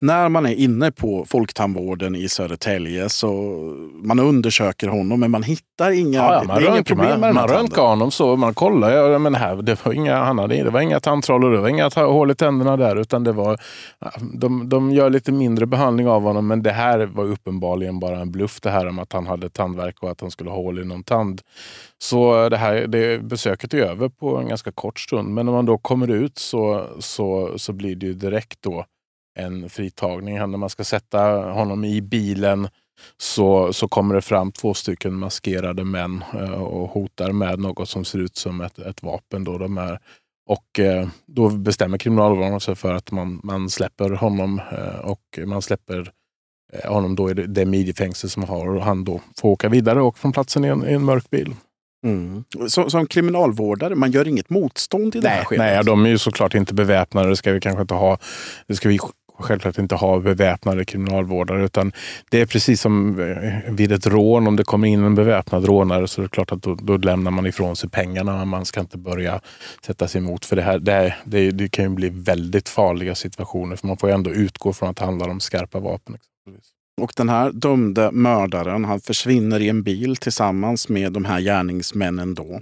När 0.00 0.28
man 0.28 0.46
är 0.46 0.54
inne 0.54 0.92
på 0.92 1.24
Folktandvården 1.28 2.16
i 2.16 2.28
Södertälje 2.28 3.08
så 3.08 3.32
man 3.94 4.18
undersöker 4.18 4.88
honom 4.88 5.20
men 5.20 5.30
man 5.30 5.42
hittar 5.42 5.90
inga, 5.90 6.18
Ja, 6.18 6.34
ja, 6.34 6.44
man 6.44 6.60
det 6.62 6.68
är 6.68 6.72
inga 6.72 6.84
problem 6.84 7.20
med 7.20 7.34
man, 7.34 7.48
röntgar 7.48 7.82
honom 7.82 8.10
så, 8.10 8.36
man 8.36 8.54
kollar. 8.54 8.90
Ja, 8.90 9.18
men 9.18 9.34
här, 9.34 9.56
det, 9.56 9.84
var 9.84 9.92
inga, 9.92 10.16
han 10.16 10.38
hade, 10.38 10.62
det 10.62 10.70
var 10.70 10.80
inga 10.80 11.00
tandtroll 11.00 11.44
och 11.44 11.50
det 11.50 11.58
var 11.58 11.68
inga 11.68 11.88
hål 11.88 12.30
i 12.30 12.34
tänderna 12.34 12.76
där. 12.76 12.96
Utan 12.96 13.24
det 13.24 13.32
var, 13.32 13.60
de, 14.34 14.68
de 14.68 14.92
gör 14.92 15.10
lite 15.10 15.32
mindre 15.32 15.66
behandling 15.66 16.08
av 16.08 16.22
honom 16.22 16.46
men 16.46 16.62
det 16.62 16.72
här 16.72 17.06
var 17.06 17.24
uppenbarligen 17.24 18.00
bara 18.00 18.20
en 18.20 18.30
bluff 18.30 18.60
det 18.60 18.70
här 18.70 18.86
om 18.88 18.98
att 18.98 19.12
han 19.12 19.26
hade 19.26 19.50
tandvärk 19.50 20.02
och 20.02 20.10
att 20.10 20.20
han 20.20 20.30
skulle 20.30 20.50
ha 20.50 20.56
hål 20.56 20.78
i 20.78 20.84
någon 20.84 21.02
tand. 21.02 21.40
Så 21.98 22.48
det 22.48 22.56
här 22.56 22.86
det, 22.86 23.22
besöket 23.22 23.74
är 23.74 23.78
över 23.78 24.08
på 24.08 24.36
en 24.36 24.48
ganska 24.48 24.72
kort 24.72 25.00
stund. 25.00 25.28
Men 25.28 25.46
när 25.46 25.52
man 25.52 25.66
då 25.66 25.78
kommer 25.78 26.10
ut 26.10 26.38
så, 26.38 26.86
så, 26.98 27.52
så 27.56 27.72
blir 27.72 27.96
det 27.96 28.06
ju 28.06 28.14
direkt 28.14 28.62
då 28.62 28.84
en 29.36 29.70
fritagning. 29.70 30.38
När 30.38 30.46
man 30.46 30.70
ska 30.70 30.84
sätta 30.84 31.20
honom 31.50 31.84
i 31.84 32.00
bilen 32.02 32.68
så, 33.16 33.72
så 33.72 33.88
kommer 33.88 34.14
det 34.14 34.22
fram 34.22 34.52
två 34.52 34.74
stycken 34.74 35.14
maskerade 35.14 35.84
män 35.84 36.24
eh, 36.34 36.62
och 36.62 36.90
hotar 36.90 37.32
med 37.32 37.58
något 37.58 37.88
som 37.88 38.04
ser 38.04 38.18
ut 38.18 38.36
som 38.36 38.60
ett, 38.60 38.78
ett 38.78 39.02
vapen. 39.02 39.44
Då 39.44 39.58
de 39.58 39.78
är. 39.78 39.98
Och 40.48 40.80
eh, 40.80 41.08
då 41.26 41.48
bestämmer 41.48 41.98
kriminalvården 41.98 42.60
sig 42.60 42.74
för 42.74 42.94
att 42.94 43.10
man, 43.10 43.40
man 43.44 43.70
släpper 43.70 44.10
honom 44.10 44.60
eh, 44.72 45.10
och 45.10 45.38
man 45.46 45.62
släpper 45.62 46.10
honom 46.84 47.16
då 47.16 47.30
i 47.30 47.34
det, 47.34 47.66
midjefängsel 47.66 48.30
som 48.30 48.42
har 48.42 48.68
och 48.68 48.82
han 48.82 49.04
då 49.04 49.20
får 49.40 49.48
åka 49.48 49.68
vidare 49.68 50.02
och 50.02 50.18
från 50.18 50.32
platsen 50.32 50.64
i 50.64 50.68
en, 50.68 50.88
i 50.88 50.92
en 50.92 51.04
mörk 51.04 51.30
bil. 51.30 51.54
Mm. 52.04 52.44
Så, 52.68 52.90
som 52.90 53.06
kriminalvårdare, 53.06 53.94
man 53.94 54.10
gör 54.10 54.28
inget 54.28 54.50
motstånd 54.50 55.16
i 55.16 55.20
det 55.20 55.28
här 55.28 55.44
skedet? 55.44 55.66
Nej, 55.66 55.84
de 55.84 56.06
är 56.06 56.10
ju 56.10 56.18
såklart 56.18 56.54
inte 56.54 56.74
beväpnade. 56.74 57.28
Det 57.28 57.36
ska 57.36 57.52
vi 57.52 57.60
kanske 57.60 57.82
inte 57.82 57.94
ha. 57.94 58.18
Det 58.66 58.76
ska 58.76 58.88
vi 58.88 58.98
självklart 59.38 59.78
inte 59.78 59.94
ha 59.94 60.20
beväpnade 60.20 60.84
kriminalvårdare. 60.84 61.64
Utan 61.64 61.92
det 62.30 62.40
är 62.40 62.46
precis 62.46 62.80
som 62.80 63.20
eh, 63.20 63.72
vid 63.72 63.92
ett 63.92 64.06
rån. 64.06 64.46
Om 64.46 64.56
det 64.56 64.64
kommer 64.64 64.88
in 64.88 65.04
en 65.04 65.14
beväpnad 65.14 65.64
rånare 65.64 66.08
så 66.08 66.20
är 66.20 66.22
det 66.22 66.28
klart 66.28 66.52
att 66.52 66.62
då, 66.62 66.74
då 66.74 66.96
lämnar 66.96 67.30
man 67.30 67.46
ifrån 67.46 67.76
sig 67.76 67.90
pengarna. 67.90 68.44
Man 68.44 68.64
ska 68.64 68.80
inte 68.80 68.98
börja 68.98 69.40
sätta 69.86 70.08
sig 70.08 70.18
emot. 70.18 70.44
För 70.44 70.56
det, 70.56 70.62
här, 70.62 70.78
det, 70.78 71.14
det, 71.24 71.50
det 71.50 71.68
kan 71.68 71.84
ju 71.84 71.90
bli 71.90 72.08
väldigt 72.08 72.68
farliga 72.68 73.14
situationer. 73.14 73.76
För 73.76 73.86
man 73.86 73.96
får 73.96 74.08
ju 74.08 74.14
ändå 74.14 74.30
utgå 74.30 74.72
från 74.72 74.88
att 74.88 74.96
det 74.96 75.04
handlar 75.04 75.28
om 75.28 75.40
skarpa 75.40 75.80
vapen. 75.80 76.14
Exempelvis. 76.14 76.72
Och 77.00 77.12
den 77.16 77.28
här 77.28 77.52
dömde 77.52 78.10
mördaren 78.12 78.84
han 78.84 79.00
försvinner 79.00 79.60
i 79.60 79.68
en 79.68 79.82
bil 79.82 80.16
tillsammans 80.16 80.88
med 80.88 81.12
de 81.12 81.24
här 81.24 81.40
gärningsmännen 81.40 82.34
då. 82.34 82.60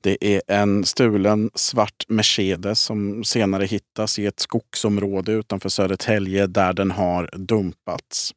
Det 0.00 0.16
är 0.20 0.42
en 0.46 0.84
stulen 0.84 1.50
svart 1.54 2.04
Mercedes 2.08 2.80
som 2.80 3.24
senare 3.24 3.64
hittas 3.64 4.18
i 4.18 4.26
ett 4.26 4.40
skogsområde 4.40 5.32
utanför 5.32 5.68
Södertälje 5.68 6.46
där 6.46 6.72
den 6.72 6.90
har 6.90 7.30
dumpats. 7.32 8.34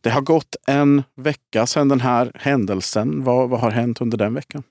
Det 0.00 0.10
har 0.10 0.20
gått 0.20 0.56
en 0.66 1.02
vecka 1.16 1.66
sedan 1.66 1.88
den 1.88 2.00
här 2.00 2.32
händelsen. 2.34 3.24
Vad, 3.24 3.48
vad 3.48 3.60
har 3.60 3.70
hänt 3.70 4.00
under 4.00 4.18
den 4.18 4.34
veckan? 4.34 4.62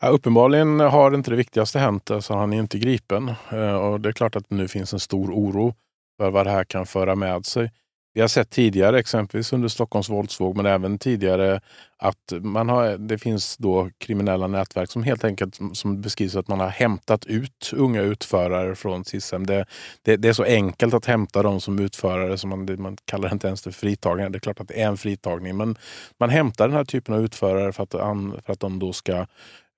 Ja, 0.00 0.08
uppenbarligen 0.08 0.80
har 0.80 1.14
inte 1.14 1.30
det 1.30 1.36
viktigaste 1.36 1.78
hänt. 1.78 2.10
så 2.20 2.34
han 2.34 2.52
är 2.52 2.58
inte 2.58 2.78
gripen. 2.78 3.28
Eh, 3.52 3.74
och 3.74 4.00
det 4.00 4.08
är 4.08 4.12
klart 4.12 4.36
att 4.36 4.48
det 4.48 4.54
nu 4.54 4.68
finns 4.68 4.92
en 4.92 5.00
stor 5.00 5.30
oro 5.30 5.74
för 6.16 6.30
vad 6.30 6.46
det 6.46 6.50
här 6.50 6.64
kan 6.64 6.86
föra 6.86 7.14
med 7.14 7.46
sig. 7.46 7.70
Vi 8.14 8.20
har 8.20 8.28
sett 8.28 8.50
tidigare, 8.50 8.98
exempelvis 8.98 9.52
under 9.52 9.68
Stockholms 9.68 10.08
våldsvåg, 10.08 10.56
men 10.56 10.66
även 10.66 10.98
tidigare 10.98 11.60
att 11.98 12.32
man 12.40 12.68
har, 12.68 12.98
det 12.98 13.18
finns 13.18 13.56
då 13.56 13.90
kriminella 13.98 14.46
nätverk 14.46 14.90
som 14.90 15.02
helt 15.02 15.24
enkelt 15.24 15.58
som 15.72 16.00
beskrivs 16.00 16.36
att 16.36 16.48
man 16.48 16.60
har 16.60 16.68
hämtat 16.68 17.26
ut 17.26 17.72
unga 17.76 18.00
utförare 18.02 18.74
från 18.74 19.04
SISM. 19.04 19.46
Det, 19.46 19.66
det, 20.02 20.16
det, 20.16 20.28
är 20.28 20.32
så 20.32 20.44
enkelt 20.44 20.94
att 20.94 21.06
hämta 21.06 21.42
dem 21.42 21.60
som 21.60 21.78
utförare 21.78 22.38
så 22.38 22.46
man, 22.46 22.76
man 22.78 22.96
kallar 23.04 23.28
det 23.28 23.32
inte 23.32 23.46
ens 23.46 23.62
för 23.62 23.70
fritagning. 23.70 24.32
Det 24.32 24.38
är 24.38 24.40
klart 24.40 24.60
att 24.60 24.68
det 24.68 24.82
är 24.82 24.86
en 24.86 24.96
fritagning, 24.96 25.56
men 25.56 25.76
man 26.20 26.30
hämtar 26.30 26.68
den 26.68 26.76
här 26.76 26.84
typen 26.84 27.14
av 27.14 27.24
utförare 27.24 27.72
för 27.72 27.82
att, 27.82 27.90
för 28.44 28.52
att 28.52 28.60
de 28.60 28.78
då 28.78 28.92
ska 28.92 29.26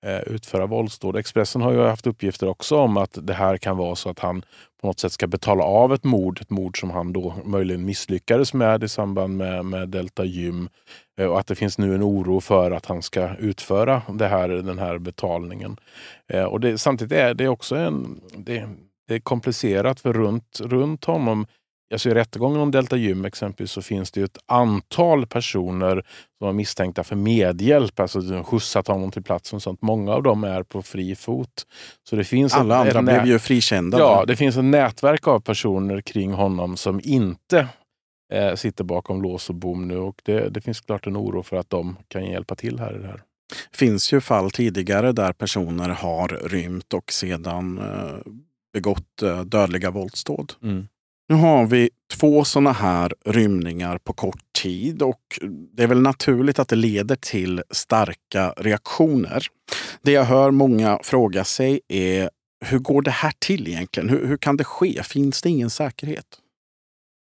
Eh, 0.07 0.19
utföra 0.19 0.65
våldsdåd. 0.65 1.15
Expressen 1.15 1.61
har 1.61 1.71
ju 1.71 1.81
haft 1.81 2.07
uppgifter 2.07 2.47
också 2.47 2.77
om 2.77 2.97
att 2.97 3.17
det 3.21 3.33
här 3.33 3.57
kan 3.57 3.77
vara 3.77 3.95
så 3.95 4.09
att 4.09 4.19
han 4.19 4.41
på 4.81 4.87
något 4.87 4.99
sätt 4.99 5.11
ska 5.11 5.27
betala 5.27 5.63
av 5.63 5.93
ett 5.93 6.03
mord. 6.03 6.41
Ett 6.41 6.49
mord 6.49 6.79
som 6.79 6.89
han 6.89 7.13
då 7.13 7.33
möjligen 7.45 7.85
misslyckades 7.85 8.53
med 8.53 8.83
i 8.83 8.87
samband 8.87 9.37
med, 9.37 9.65
med 9.65 9.89
Delta 9.89 10.25
Gym. 10.25 10.69
Eh, 11.17 11.25
och 11.25 11.39
att 11.39 11.47
det 11.47 11.55
finns 11.55 11.77
nu 11.77 11.95
en 11.95 12.03
oro 12.03 12.41
för 12.41 12.71
att 12.71 12.85
han 12.85 13.01
ska 13.01 13.35
utföra 13.35 14.01
det 14.13 14.27
här, 14.27 14.49
den 14.49 14.79
här 14.79 14.97
betalningen. 14.97 15.77
Eh, 16.27 16.43
och 16.43 16.59
det, 16.59 16.77
samtidigt 16.77 17.17
är 17.17 17.33
det 17.33 17.47
också 17.47 17.75
en, 17.75 18.21
det, 18.37 18.69
det 19.07 19.15
är 19.15 19.19
komplicerat 19.19 19.99
för 19.99 20.13
runt, 20.13 20.59
runt 20.63 21.05
honom 21.05 21.47
Alltså 21.91 22.09
I 22.09 22.13
rättegången 22.13 22.61
om 22.61 22.71
Delta 22.71 22.97
Gym 22.97 23.25
exempelvis 23.25 23.71
så 23.71 23.81
finns 23.81 24.11
det 24.11 24.21
ett 24.21 24.37
antal 24.45 25.27
personer 25.27 26.05
som 26.37 26.47
är 26.47 26.53
misstänkta 26.53 27.03
för 27.03 27.15
medhjälp, 27.15 27.99
alltså 27.99 28.43
skjutsat 28.43 28.87
honom 28.87 29.11
till 29.11 29.23
platsen. 29.23 29.59
Sånt. 29.59 29.81
Många 29.81 30.13
av 30.13 30.23
dem 30.23 30.43
är 30.43 30.63
på 30.63 30.81
fri 30.81 31.15
fot. 31.15 31.65
Så 32.09 32.15
det 32.15 32.23
finns 32.23 32.53
Alla 32.53 32.87
ett, 32.87 32.95
andra 32.95 33.13
ett 33.13 33.21
blev 33.21 33.33
ju 33.33 33.39
frikända. 33.39 33.99
Ja, 33.99 34.25
det 34.27 34.35
finns 34.35 34.57
ett 34.57 34.63
nätverk 34.63 35.27
av 35.27 35.39
personer 35.39 36.01
kring 36.01 36.33
honom 36.33 36.77
som 36.77 37.01
inte 37.03 37.67
eh, 38.33 38.55
sitter 38.55 38.83
bakom 38.83 39.21
lås 39.21 39.49
och 39.49 39.55
bom 39.55 39.87
nu. 39.87 39.97
Och 39.97 40.21
det, 40.23 40.49
det 40.49 40.61
finns 40.61 40.81
klart 40.81 41.07
en 41.07 41.17
oro 41.17 41.43
för 41.43 41.57
att 41.57 41.69
de 41.69 41.97
kan 42.07 42.25
hjälpa 42.25 42.55
till 42.55 42.79
här 42.79 42.95
i 42.95 42.97
det 42.97 43.07
här. 43.07 43.21
Finns 43.73 44.13
ju 44.13 44.21
fall 44.21 44.51
tidigare 44.51 45.11
där 45.11 45.33
personer 45.33 45.89
har 45.89 46.27
rymt 46.27 46.93
och 46.93 47.11
sedan 47.11 47.77
eh, 47.77 48.31
begått 48.73 49.21
eh, 49.21 49.41
dödliga 49.41 49.91
våldsdåd. 49.91 50.53
Mm. 50.63 50.87
Nu 51.29 51.35
har 51.35 51.65
vi 51.65 51.89
två 52.13 52.43
sådana 52.43 52.71
här 52.71 53.13
rymningar 53.25 53.97
på 53.97 54.13
kort 54.13 54.43
tid 54.61 55.01
och 55.01 55.39
det 55.73 55.83
är 55.83 55.87
väl 55.87 56.01
naturligt 56.01 56.59
att 56.59 56.67
det 56.67 56.75
leder 56.75 57.15
till 57.15 57.63
starka 57.69 58.53
reaktioner. 58.57 59.47
Det 60.01 60.11
jag 60.11 60.23
hör 60.23 60.51
många 60.51 60.99
fråga 61.03 61.43
sig 61.43 61.81
är 61.87 62.29
hur 62.65 62.79
går 62.79 63.01
det 63.01 63.11
här 63.11 63.33
till 63.39 63.67
egentligen? 63.67 64.09
Hur, 64.09 64.27
hur 64.27 64.37
kan 64.37 64.57
det 64.57 64.63
ske? 64.63 65.03
Finns 65.03 65.41
det 65.41 65.49
ingen 65.49 65.69
säkerhet? 65.69 66.25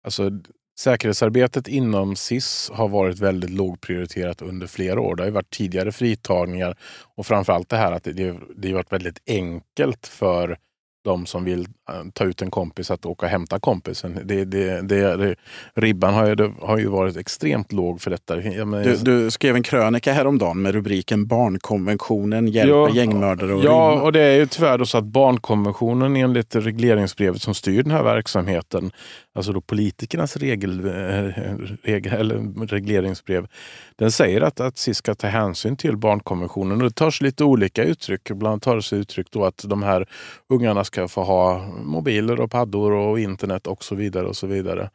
Alltså, 0.05 0.31
säkerhetsarbetet 0.79 1.69
inom 1.69 2.17
SIS 2.17 2.71
har 2.75 2.89
varit 2.89 3.19
väldigt 3.19 3.51
lågprioriterat 3.51 4.43
under 4.43 4.67
flera 4.67 5.01
år. 5.01 5.17
Det 5.17 5.23
har 5.23 5.31
varit 5.31 5.51
tidigare 5.51 5.93
fritagningar 5.93 6.77
och 7.17 7.27
framförallt 7.27 7.69
det 7.69 7.77
här 7.77 7.93
att 7.93 8.05
det, 8.05 8.35
det 8.57 8.69
har 8.69 8.75
varit 8.75 8.93
väldigt 8.93 9.23
enkelt 9.27 10.07
för 10.07 10.59
de 11.05 11.27
som 11.27 11.45
vill 11.45 11.61
eh, 11.61 11.95
ta 12.13 12.25
ut 12.25 12.43
en 12.43 12.51
kompis 12.51 12.91
att 12.91 13.07
åka 13.07 13.27
och 13.27 13.31
hämta 13.31 13.61
kompisen. 13.61 14.21
Det, 14.25 14.45
det, 14.45 14.81
det, 14.81 15.17
det, 15.17 15.37
ribban 15.75 16.15
har 16.15 16.27
ju, 16.27 16.53
har 16.61 16.79
ju 16.79 16.87
varit 16.87 17.17
extremt 17.17 17.73
låg 17.73 18.01
för 18.01 18.11
detta. 18.11 18.37
Du, 18.37 18.97
du, 18.97 19.31
skrev 19.31 19.57
en 19.57 19.63
krönika 19.63 20.13
häromdagen 20.13 20.63
med 20.63 20.75
rubriken 20.75 21.27
Barnkonventionen 21.27 22.49
hjälper 22.49 22.75
ja, 22.75 22.91
gängmördare 22.91 23.57
att 23.57 23.65
Ja, 23.65 23.91
rymma. 23.93 24.03
och 24.03 24.13
det 24.13 24.21
är 24.21 24.37
ju 24.37 24.47
tyvärr 24.47 24.85
så 24.85 24.99
att 24.99 25.05
barnkonventionen 25.05 26.17
enligt 26.17 26.57
regleringsbrevet 26.57 27.43
som 27.43 27.55
styr 27.55 27.83
den 27.83 27.93
här 27.93 28.03
verksamheten 28.03 28.91
alltså 29.35 29.53
då 29.53 29.61
politikernas 29.61 30.37
regel, 30.37 30.85
eh, 30.87 30.93
regel, 31.83 32.13
eller 32.13 32.67
regleringsbrev, 32.67 33.47
den 33.97 34.13
säger 34.13 34.41
att, 34.41 34.61
att 34.61 34.79
SIS 34.79 34.97
ska 34.97 35.15
ta 35.15 35.27
hänsyn 35.27 35.77
till 35.77 35.97
barnkonventionen. 35.97 36.73
Och 36.77 36.89
det 36.89 36.95
tar 36.95 37.11
sig 37.11 37.25
lite 37.25 37.45
olika 37.45 37.85
uttryck. 37.85 38.31
Ibland 38.31 38.63
tar 38.63 38.77
det 38.77 38.83
sig 38.83 38.99
uttryck 38.99 39.27
då 39.31 39.45
att 39.45 39.65
de 39.69 39.83
här 39.83 40.07
ungarna 40.49 40.85
ska 40.95 41.09
få 41.09 41.23
ha 41.23 41.67
mobiler 41.85 42.41
och 42.41 42.51
paddor 42.51 42.93
och 42.93 43.21
internet 43.21 43.67
och 43.67 43.85
så 43.85 43.95
vidare. 43.95 44.27
och 44.27 44.37
så 44.37 44.47
vidare. 44.47 44.91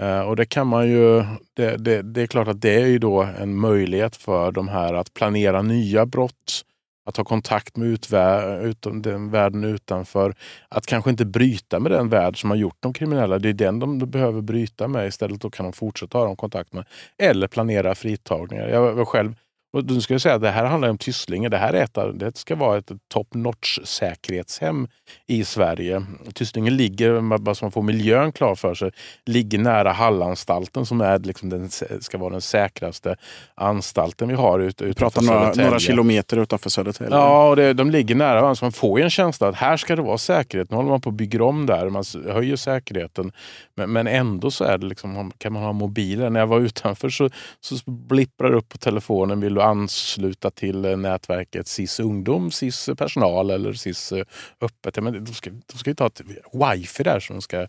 Eh, 0.00 0.20
och 0.20 0.36
det 0.36 0.46
kan 0.46 0.66
man 0.66 0.88
ju, 0.88 1.24
det, 1.54 1.76
det, 1.76 2.02
det, 2.02 2.22
är 2.22 2.26
klart 2.26 2.48
att 2.48 2.60
det 2.60 2.74
är 2.74 2.86
ju 2.86 2.98
då 2.98 3.22
en 3.22 3.56
möjlighet 3.56 4.16
för 4.16 4.52
de 4.52 4.68
här 4.68 4.94
att 4.94 5.14
planera 5.14 5.62
nya 5.62 6.06
brott 6.06 6.64
att 7.06 7.16
ha 7.16 7.24
kontakt 7.24 7.76
med 7.76 7.88
utvär, 7.88 8.64
utom, 8.66 9.02
den 9.02 9.30
världen 9.30 9.64
utanför. 9.64 10.34
Att 10.68 10.86
kanske 10.86 11.10
inte 11.10 11.24
bryta 11.24 11.80
med 11.80 11.92
den 11.92 12.08
värld 12.08 12.40
som 12.40 12.50
har 12.50 12.56
gjort 12.56 12.82
dem 12.82 12.92
kriminella. 12.92 13.38
Det 13.38 13.48
är 13.48 13.52
den 13.52 13.78
de 13.78 13.98
behöver 13.98 14.40
bryta 14.40 14.88
med. 14.88 15.06
Istället 15.06 15.40
då 15.40 15.50
kan 15.50 15.64
de 15.64 15.72
fortsätta 15.72 16.18
ha 16.18 16.36
kontakt 16.36 16.72
med. 16.72 16.84
Eller 17.18 17.48
planera 17.48 17.94
fritagningar. 17.94 18.68
Jag 18.68 18.92
var 18.92 19.04
själv 19.04 19.34
och 19.74 19.84
då 19.84 20.00
ska 20.00 20.14
jag 20.14 20.20
säga 20.20 20.34
att 20.34 20.40
det 20.40 20.50
här 20.50 20.64
handlar 20.64 20.88
om 20.88 20.98
Tysslingen. 20.98 21.50
Det 21.50 21.58
här 21.58 21.72
är 21.72 21.82
ett, 21.82 21.98
det 22.14 22.36
ska 22.36 22.56
vara 22.56 22.78
ett 22.78 22.90
top 23.08 23.34
notch 23.34 23.78
säkerhetshem 23.84 24.88
i 25.26 25.44
Sverige. 25.44 26.04
Tysslingen 26.34 26.76
ligger, 26.76 27.38
bara 27.38 27.54
så 27.54 27.64
man 27.64 27.72
får 27.72 27.82
miljön 27.82 28.32
klar 28.32 28.54
för 28.54 28.74
sig, 28.74 28.90
ligger 29.26 29.58
nära 29.58 29.92
Hallanstalten 29.92 30.86
som 30.86 31.00
är 31.00 31.18
liksom 31.18 31.50
den, 31.50 31.70
ska 32.00 32.18
vara 32.18 32.30
den 32.30 32.40
säkraste 32.40 33.16
anstalten 33.54 34.28
vi 34.28 34.34
har 34.34 34.60
ut, 34.60 34.82
utanför 34.82 35.22
några, 35.22 35.52
några 35.54 35.78
kilometer 35.78 36.36
utanför 36.36 36.70
Södertälje. 36.70 37.16
Ja, 37.16 37.48
och 37.48 37.56
det, 37.56 37.72
de 37.72 37.90
ligger 37.90 38.14
nära 38.14 38.34
varandra. 38.34 38.54
Så 38.54 38.64
man 38.64 38.72
får 38.72 38.98
ju 38.98 39.04
en 39.04 39.10
känsla 39.10 39.48
att 39.48 39.56
här 39.56 39.76
ska 39.76 39.96
det 39.96 40.02
vara 40.02 40.18
säkerhet. 40.18 40.70
Nu 40.70 40.76
håller 40.76 40.90
man 40.90 41.00
på 41.00 41.08
att 41.08 41.14
bygga 41.14 41.44
om 41.44 41.66
där. 41.66 41.90
Man 41.90 42.04
höjer 42.32 42.56
säkerheten. 42.56 43.32
Men, 43.74 43.92
men 43.92 44.06
ändå 44.06 44.50
så 44.50 44.64
är 44.64 44.78
det 44.78 44.86
liksom, 44.86 45.32
kan 45.38 45.52
man 45.52 45.62
ha 45.62 45.72
mobiler. 45.72 46.30
När 46.30 46.40
jag 46.40 46.46
var 46.46 46.60
utanför 46.60 47.08
så, 47.08 47.30
så 47.60 47.90
blipprar 47.90 48.50
det 48.50 48.56
upp 48.56 48.68
på 48.68 48.78
telefonen. 48.78 49.40
Vill 49.40 49.54
du 49.54 49.63
ansluta 49.64 50.50
till 50.50 50.84
eh, 50.84 50.96
nätverket 50.96 51.68
SIS 51.68 52.00
ungdom, 52.00 52.50
SIS 52.50 52.90
personal 52.98 53.50
eller 53.50 53.72
SIS 53.72 54.12
eh, 54.12 54.24
öppet. 54.60 55.02
Men 55.02 55.24
de 55.24 55.34
ska, 55.34 55.50
de 55.50 55.78
ska 55.78 55.90
ju 55.90 55.94
ta 55.94 56.06
ett 56.06 56.20
wifi 56.52 57.02
där. 57.02 57.20
Som 57.20 57.40
ska, 57.40 57.66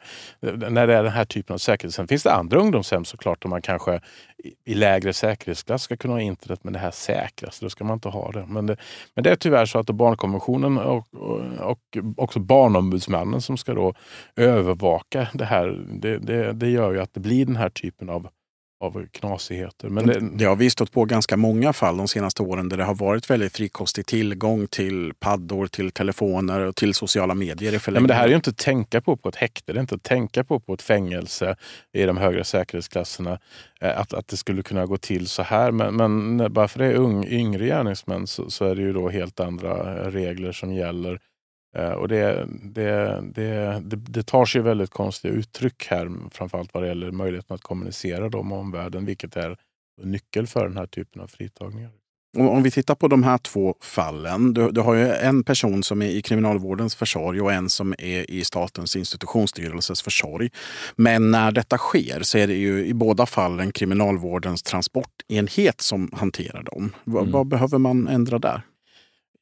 när 0.70 0.88
det 0.88 0.96
är 0.96 1.04
den 1.04 1.12
här 1.12 1.26
typen 1.26 1.54
av 1.54 1.58
säkerhet. 1.58 1.94
Sen 1.94 2.08
finns 2.08 2.24
det 2.24 2.34
andra 2.34 2.60
ungdomshem 2.60 3.06
såklart 3.06 3.42
där 3.42 3.50
man 3.50 3.62
kanske 3.62 4.00
i 4.66 4.74
lägre 4.74 5.14
säkerhetsklass 5.14 5.84
ska 5.84 5.98
kunna 5.98 6.14
ha 6.14 6.22
internet. 6.22 6.60
Men 6.64 6.74
det 6.74 6.80
här 6.80 6.92
säkraste, 6.92 7.66
då 7.66 7.70
ska 7.70 7.84
man 7.84 7.94
inte 7.94 8.10
ha 8.10 8.32
det. 8.32 8.46
Men 8.48 8.66
det, 8.66 8.78
men 9.16 9.24
det 9.24 9.32
är 9.32 9.36
tyvärr 9.36 9.66
så 9.66 9.80
att 9.80 9.86
barnkonventionen 9.86 10.78
och, 10.78 11.14
och, 11.14 11.42
och 11.60 11.98
också 12.18 12.40
barnombudsmannen 12.40 13.42
som 13.42 13.58
ska 13.58 13.74
då 13.74 13.94
övervaka 14.36 15.28
det 15.34 15.46
här. 15.46 15.86
Det, 15.90 16.18
det, 16.18 16.54
det 16.54 16.70
gör 16.70 16.92
ju 16.92 17.00
att 17.00 17.14
det 17.14 17.20
blir 17.20 17.46
den 17.46 17.56
här 17.56 17.70
typen 17.70 18.10
av 18.10 18.28
av 18.80 19.08
knasigheter. 19.12 19.90
Men 19.90 20.08
det, 20.08 20.20
det 20.20 20.46
har 20.46 20.56
vi 20.56 20.70
stått 20.70 20.92
på 20.92 21.06
ganska 21.06 21.38
många 21.38 21.74
fall 21.74 21.98
de 21.98 22.08
senaste 22.08 22.44
åren 22.44 22.70
där 22.70 22.78
det 22.78 22.84
har 22.84 22.96
varit 22.96 23.30
väldigt 23.30 23.54
frikostig 23.54 24.06
tillgång 24.06 24.68
till 24.68 25.14
paddor, 25.20 25.68
till 25.68 25.92
telefoner 25.92 26.60
och 26.60 26.76
till 26.76 26.94
sociala 26.94 27.34
medier 27.34 27.74
i 27.74 27.80
ja, 27.86 27.92
men 27.92 28.08
Det 28.08 28.14
här 28.14 28.24
är 28.24 28.30
ju 28.30 28.36
inte 28.36 28.50
att 28.50 28.58
tänka 28.58 29.02
på 29.02 29.18
på 29.18 29.30
ett 29.30 29.36
häkte, 29.36 29.74
det 29.74 29.80
är 29.80 29.82
inte 29.82 29.96
att 29.96 30.04
tänka 30.04 30.44
på 30.44 30.60
på 30.60 30.74
ett 30.74 30.82
fängelse 30.82 31.56
i 31.94 32.04
de 32.04 32.18
högre 32.18 32.44
säkerhetsklasserna. 32.44 33.40
Eh, 33.82 34.00
att, 34.00 34.14
att 34.14 34.28
det 34.28 34.38
skulle 34.38 34.64
kunna 34.64 34.86
gå 34.86 34.98
till 34.98 35.28
så 35.28 35.44
här. 35.44 35.72
Men, 35.72 35.96
men 35.96 36.54
bara 36.54 36.68
för 36.68 36.80
det 36.80 36.86
är 36.86 36.96
ung, 36.96 37.26
yngre 37.26 37.66
gärningsmän 37.66 38.28
så, 38.28 38.50
så 38.50 38.66
är 38.66 38.76
det 38.76 38.82
ju 38.82 38.94
då 38.94 39.10
helt 39.10 39.40
andra 39.40 39.72
regler 40.12 40.52
som 40.52 40.74
gäller. 40.74 41.20
Eh, 41.76 41.92
och 41.92 42.08
det, 42.08 42.48
det, 42.64 43.24
det, 43.36 43.82
det, 43.96 44.24
tar 44.24 44.46
sig 44.46 44.62
väldigt 44.62 44.90
konstiga 44.90 45.34
uttryck 45.34 45.88
här, 45.90 46.12
framförallt 46.32 46.74
vad 46.74 46.84
det 46.84 46.88
gäller 46.88 47.12
möjligheten 47.12 47.56
att 47.56 47.62
kommunicera 47.62 48.44
med 48.44 48.58
omvärlden, 48.58 49.06
vilket 49.06 49.36
är 49.36 49.58
en 50.02 50.12
nyckel 50.12 50.48
för 50.48 50.68
den 50.68 50.78
här 50.78 50.88
typen 50.88 51.22
av 51.22 51.28
fritagningar. 51.28 51.92
Om 52.38 52.64
vi 52.64 52.72
tittar 52.72 52.96
på 52.96 53.08
de 53.08 53.24
här 53.24 53.38
två 53.38 53.76
fallen. 53.82 54.54
Du, 54.54 54.72
du, 54.72 54.82
har 54.82 54.94
ju 54.94 55.12
en 55.12 55.44
person 55.44 55.84
som 55.84 56.02
är 56.02 56.06
i 56.06 56.22
kriminalvårdens 56.22 56.96
försorg 56.96 57.42
och 57.42 57.54
en 57.54 57.70
som 57.70 57.96
är 57.98 58.32
i 58.32 58.44
Statens 58.44 58.96
institutionsstyrelses 58.96 60.02
försorg. 60.02 60.50
Men 60.96 61.32
när 61.32 61.52
detta 61.52 61.78
sker 61.78 62.22
så 62.22 62.38
är 62.38 62.48
det 62.48 62.56
ju 62.56 62.86
i 62.86 62.94
båda 62.94 63.26
fallen 63.26 63.72
kriminalvårdens 63.72 64.64
transportenhet 64.64 65.82
som 65.82 66.10
hanterar 66.14 66.64
dem. 66.64 66.94
Mm. 67.08 67.32
Vad 67.32 67.48
behöver 67.48 67.78
man 67.78 68.08
ändra 68.08 68.40
där? 68.40 68.62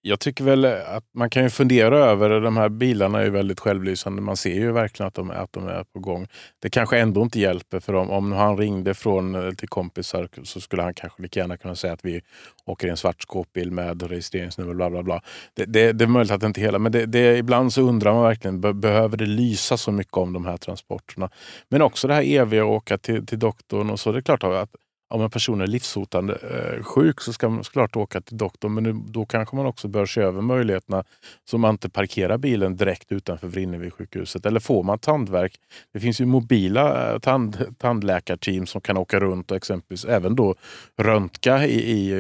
Jag 0.06 0.20
tycker 0.20 0.44
väl 0.44 0.66
att 0.66 1.04
man 1.14 1.30
kan 1.30 1.44
ju 1.44 1.50
fundera 1.50 1.98
över, 1.98 2.42
de 2.42 2.58
här 2.58 2.70
bilarna 2.70 3.20
är 3.20 3.24
ju 3.24 3.30
väldigt 3.30 3.60
självlysande. 3.60 4.22
Man 4.22 4.38
ser 4.38 4.54
ju 4.54 4.72
verkligen 4.72 5.08
att 5.08 5.14
de, 5.14 5.32
att 5.32 5.54
de 5.54 5.68
är 5.68 5.84
på 5.84 6.00
gång. 6.00 6.28
Det 6.62 6.70
kanske 6.70 7.00
ändå 7.00 7.22
inte 7.22 7.40
hjälper 7.40 7.80
för 7.80 7.94
dem. 7.94 8.10
Om 8.10 8.32
han 8.32 8.58
ringde 8.58 8.94
från, 8.94 9.36
eh, 9.36 9.52
till 9.52 9.68
kompisar 9.70 10.28
så 10.44 10.62
skulle 10.62 10.82
han 10.82 10.94
kanske 10.94 11.22
lika 11.22 11.40
gärna 11.40 11.58
kunna 11.58 11.76
säga 11.76 11.94
att 11.94 12.06
vi 12.06 12.22
åker 12.66 12.88
i 12.88 12.90
en 12.90 12.98
svart 12.98 13.22
skåpbil 13.22 13.72
med 13.72 14.02
registreringsnummer. 14.02 14.74
Bla, 14.74 14.90
bla, 14.90 15.04
bla. 15.04 15.22
Det, 15.54 15.66
det, 15.66 15.92
det 15.92 16.04
är 16.04 16.08
möjligt 16.08 16.32
att 16.32 16.42
det 16.42 16.48
inte 16.48 16.62
hela, 16.62 16.80
men 16.80 16.92
det, 16.92 17.06
det, 17.06 17.38
ibland 17.38 17.74
så 17.74 17.82
undrar 17.82 18.14
man 18.14 18.24
verkligen, 18.24 18.62
be, 18.62 18.74
behöver 18.74 19.18
det 19.18 19.26
lysa 19.26 19.78
så 19.78 19.92
mycket 19.92 20.18
om 20.18 20.34
de 20.34 20.46
här 20.46 20.58
transporterna? 20.58 21.30
Men 21.70 21.82
också 21.82 22.08
det 22.08 22.14
här 22.14 22.24
eviga 22.24 22.62
att 22.64 22.70
åka 22.70 22.98
till, 22.98 23.26
till 23.26 23.40
doktorn 23.40 23.90
och 23.90 24.00
så. 24.00 24.12
Det 24.12 24.20
är 24.20 24.22
klart 24.22 24.44
att 24.44 24.70
om 25.14 25.22
en 25.22 25.30
person 25.30 25.62
är 25.62 25.68
livshotande 25.68 26.34
eh, 26.34 26.84
sjuk 26.84 27.22
så 27.22 27.34
ska 27.34 27.50
man 27.50 27.64
såklart 27.64 27.96
åka 27.96 28.22
till 28.22 28.38
doktorn. 28.38 28.74
Men 28.74 28.84
nu, 28.84 28.94
då 28.94 29.26
kanske 29.26 29.56
man 29.56 29.66
också 29.66 29.88
bör 29.88 30.06
se 30.06 30.22
över 30.22 30.42
möjligheterna 30.42 31.04
så 31.50 31.58
man 31.58 31.72
inte 31.72 31.90
parkerar 31.90 32.38
bilen 32.38 32.78
direkt 32.78 33.12
utanför 33.12 33.48
Vrinnevi-sjukhuset. 33.48 34.48
Eller 34.48 34.60
får 34.60 34.84
man 34.84 35.00
tandvärk, 35.00 35.60
det 35.94 36.00
finns 36.00 36.22
ju 36.22 36.26
mobila 36.26 37.14
eh, 37.14 37.20
tand, 37.20 37.66
tandläkarteam 37.78 38.66
som 38.66 38.82
kan 38.82 38.98
åka 38.98 39.20
runt 39.20 39.52
och 39.52 39.58
exempelvis 39.58 40.06
även 40.06 40.36
då 40.36 40.56
röntga 40.98 41.66
i, 41.66 41.92
i, 41.92 42.12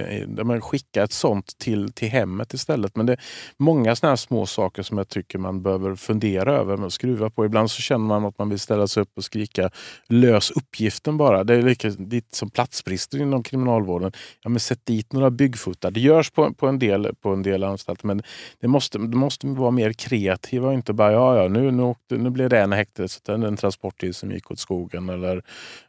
i 0.57 0.61
skicka 0.61 1.03
ett 1.03 1.13
sånt 1.13 1.57
till, 1.57 1.91
till 1.93 2.09
hemmet 2.09 2.53
istället. 2.53 2.95
Men 2.95 3.05
det 3.05 3.13
är 3.13 3.19
många 3.57 3.95
såna 3.95 4.11
här 4.11 4.15
små 4.15 4.45
saker 4.45 4.83
som 4.83 4.97
jag 4.97 5.07
tycker 5.07 5.37
man 5.37 5.63
behöver 5.63 5.95
fundera 5.95 6.57
över 6.57 6.83
och 6.83 6.93
skruva 6.93 7.29
på. 7.29 7.45
Ibland 7.45 7.71
så 7.71 7.81
känner 7.81 8.05
man 8.05 8.25
att 8.25 8.37
man 8.37 8.49
vill 8.49 8.59
ställa 8.59 8.87
sig 8.87 9.03
upp 9.03 9.11
och 9.15 9.23
skrika 9.23 9.69
lös 10.07 10.51
uppgiften 10.51 11.17
bara. 11.17 11.43
Det 11.43 11.55
är 11.55 11.61
lika 11.61 11.89
dit 11.89 12.35
som 12.35 12.49
plats 12.49 12.82
platsbrister 12.83 13.21
inom 13.21 13.43
kriminalvården. 13.43 14.11
Ja, 14.43 14.49
men 14.49 14.59
sätt 14.59 14.79
dit 14.85 15.13
några 15.13 15.31
byggfotar. 15.31 15.91
Det 15.91 15.99
görs 15.99 16.31
på, 16.31 16.53
på, 16.53 16.67
en, 16.67 16.79
del, 16.79 17.15
på 17.21 17.29
en 17.29 17.43
del 17.43 17.63
anstalter 17.63 18.07
men 18.07 18.21
det 18.59 18.67
måste, 18.67 18.97
det 18.97 19.17
måste 19.17 19.47
vara 19.47 19.71
mer 19.71 19.93
kreativa 19.93 20.67
och 20.67 20.73
inte 20.73 20.93
bara 20.93 21.11
ja, 21.11 21.41
ja 21.41 21.47
nu, 21.47 21.71
nu, 21.71 21.95
nu 22.09 22.29
blev 22.29 22.49
det 22.49 22.59
en 22.59 22.71
häktet 22.71 23.11
så 23.11 23.19
det 23.25 23.31
är 23.31 23.47
en 23.47 23.57
transporttid 23.57 24.15
som 24.15 24.31
gick 24.31 24.51
åt 24.51 24.59
skogen. 24.59 25.09
Eller, 25.09 25.41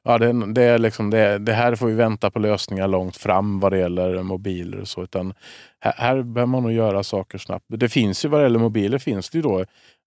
ja, 0.02 0.18
det, 0.18 0.52
det, 0.54 0.62
är 0.62 0.78
liksom, 0.78 1.10
det, 1.10 1.38
det 1.38 1.52
här 1.52 1.74
får 1.74 1.86
vi 1.86 1.94
vänta 1.94 2.30
på 2.30 2.38
lösningar 2.38 2.88
långt 2.88 3.16
fram 3.16 3.60
vad 3.60 3.72
det 3.72 3.78
gäller 3.78 4.22
mobiler 4.22 4.80
och 4.80 4.88
så. 4.88 5.02
Utan 5.02 5.34
här, 5.80 5.94
här 5.96 6.22
behöver 6.22 6.50
man 6.50 6.62
nog 6.62 6.72
göra 6.72 7.02
saker 7.02 7.38
snabbt. 7.38 7.64
Det 7.68 7.88
finns 7.88 8.24
ju 8.24 8.28
vad 8.28 8.40
det 8.40 8.44
gäller 8.44 8.58
mobiler 8.58 8.98
finns 8.98 9.30
det 9.30 9.38
ju 9.38 9.42
då 9.42 9.64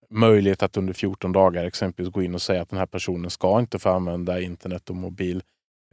möjlighet 0.09 0.63
att 0.63 0.77
under 0.77 0.93
14 0.93 1.31
dagar 1.31 1.65
exempelvis 1.65 2.13
gå 2.13 2.23
in 2.23 2.35
och 2.35 2.41
säga 2.41 2.61
att 2.61 2.69
den 2.69 2.79
här 2.79 2.85
personen 2.85 3.29
ska 3.29 3.59
inte 3.59 3.79
få 3.79 3.89
använda 3.89 4.41
internet 4.41 4.89
och 4.89 4.95
mobil 4.95 5.41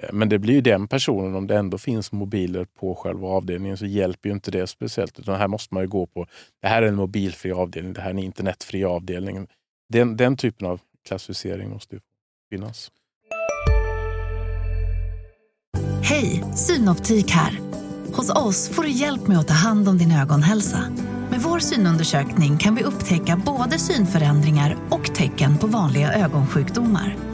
Eh, 0.03 0.13
men 0.13 0.29
det 0.29 0.39
blir 0.39 0.55
ju 0.55 0.61
den 0.61 0.89
personen, 0.89 1.35
om 1.35 1.47
det 1.47 1.57
ändå 1.57 1.79
finns 1.79 2.13
mobiler 2.13 2.65
på 2.65 2.95
själva 2.95 3.29
avdelningen 3.29 3.77
så 3.77 3.87
hjälper 3.87 4.29
ju 4.29 4.35
inte 4.35 4.51
det 4.51 4.67
speciellt. 4.67 5.19
Utan 5.19 5.37
här 5.37 5.49
måste 5.49 5.75
man 5.75 5.83
ju 5.83 5.89
gå 5.89 6.07
på, 6.07 6.27
det 6.63 6.69
här 6.69 6.83
är 6.83 6.87
en 6.87 6.95
mobilfri 6.95 7.53
avdelning, 7.53 7.93
det 7.93 8.01
här 8.01 8.09
är 8.09 8.15
en 8.15 8.19
internetfri 8.19 8.85
avdelning. 8.85 9.47
Den, 9.89 10.17
den 10.17 10.37
typen 10.37 10.67
av 10.69 10.81
klassificering 11.09 11.71
måste 11.71 11.95
ju 11.95 12.01
finnas. 12.51 12.91
Hej, 16.03 16.45
Synoptik 16.55 17.31
här. 17.31 17.61
Hos 18.13 18.31
oss 18.31 18.69
får 18.69 18.83
du 18.83 18.91
hjälp 18.91 19.27
med 19.27 19.39
att 19.39 19.49
ta 19.49 19.55
hand 19.55 19.89
om 19.89 19.99
din 19.99 20.13
ögonhälsa. 20.13 20.85
Med 21.31 21.41
vår 21.41 21.59
synundersökning 21.59 22.59
kan 22.59 22.75
vi 22.75 22.83
upptäcka 22.83 23.43
både 23.47 23.79
synförändringar 23.79 24.77
och 24.91 25.15
tecken 25.15 25.59
på 25.59 25.67
vanliga 25.67 26.13
ögonsjukdomar. 26.13 27.34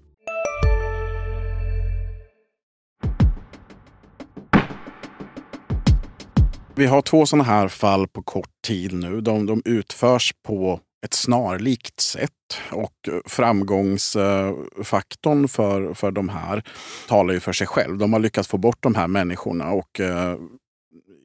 Vi 6.81 6.87
har 6.87 7.01
två 7.01 7.25
sådana 7.25 7.43
här 7.43 7.67
fall 7.67 8.07
på 8.07 8.23
kort 8.23 8.61
tid 8.67 8.93
nu. 8.93 9.21
De, 9.21 9.45
de 9.45 9.61
utförs 9.65 10.33
på 10.43 10.79
ett 11.05 11.13
snarlikt 11.13 11.99
sätt. 11.99 12.31
Och 12.71 13.09
framgångsfaktorn 13.25 15.47
för, 15.47 15.93
för 15.93 16.11
de 16.11 16.29
här 16.29 16.63
talar 17.07 17.33
ju 17.33 17.39
för 17.39 17.53
sig 17.53 17.67
själv. 17.67 17.97
De 17.97 18.13
har 18.13 18.19
lyckats 18.19 18.47
få 18.47 18.57
bort 18.57 18.77
de 18.79 18.95
här 18.95 19.07
människorna. 19.07 19.71
och 19.71 19.99
eh, 19.99 20.35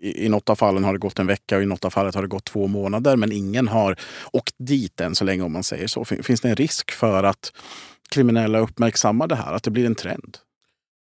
i, 0.03 0.29
något 0.29 0.51
av 0.51 0.57
fallen 0.57 0.85
har 0.85 0.93
det 0.93 0.99
gått 0.99 1.19
en 1.19 1.27
vecka 1.27 1.57
och 1.57 1.63
i 1.63 1.67
något 1.67 1.85
av 1.85 1.91
fallet 1.91 2.15
har 2.15 2.23
det 2.23 2.29
gått 2.29 2.45
två 2.45 2.67
månader. 2.67 3.17
Men 3.17 3.33
ingen 3.33 3.69
har 3.69 3.97
åkt 4.33 4.55
dit 4.59 5.01
än 5.01 5.15
så 5.15 5.25
länge 5.25 5.43
om 5.43 5.53
man 5.53 5.63
säger 5.63 5.87
så. 5.87 6.05
Finns 6.05 6.41
det 6.41 6.49
en 6.49 6.57
risk 6.57 6.91
för 6.91 7.25
att 7.25 7.53
kriminella 8.09 8.59
uppmärksammar 8.59 9.27
det 9.27 9.37
här? 9.37 9.53
Att 9.53 9.63
det 9.63 9.71
blir 9.71 9.87
en 9.87 9.95
trend? 9.95 10.39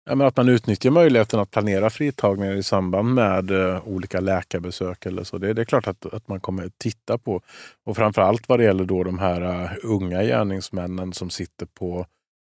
Ja, 0.09 0.15
men 0.15 0.27
att 0.27 0.37
man 0.37 0.49
utnyttjar 0.49 0.91
möjligheten 0.91 1.39
att 1.39 1.51
planera 1.51 1.89
fritagningar 1.89 2.55
i 2.55 2.63
samband 2.63 3.13
med 3.13 3.51
uh, 3.51 3.87
olika 3.87 4.19
läkarbesök 4.19 5.05
eller 5.05 5.23
så. 5.23 5.37
Det, 5.37 5.53
det, 5.53 5.61
är 5.61 5.65
klart 5.65 5.87
att, 5.87 6.13
att 6.13 6.27
man 6.27 6.39
kommer 6.39 6.71
titta 6.77 7.17
på. 7.17 7.41
Och 7.85 7.95
framförallt 7.95 8.49
vad 8.49 8.59
det 8.59 8.63
gäller 8.63 8.85
då 8.85 9.03
de 9.03 9.19
här 9.19 9.41
uh, 9.41 9.71
unga 9.83 10.23
gärningsmännen 10.23 11.13
som 11.13 11.29
sitter 11.29 11.65
på, 11.65 12.05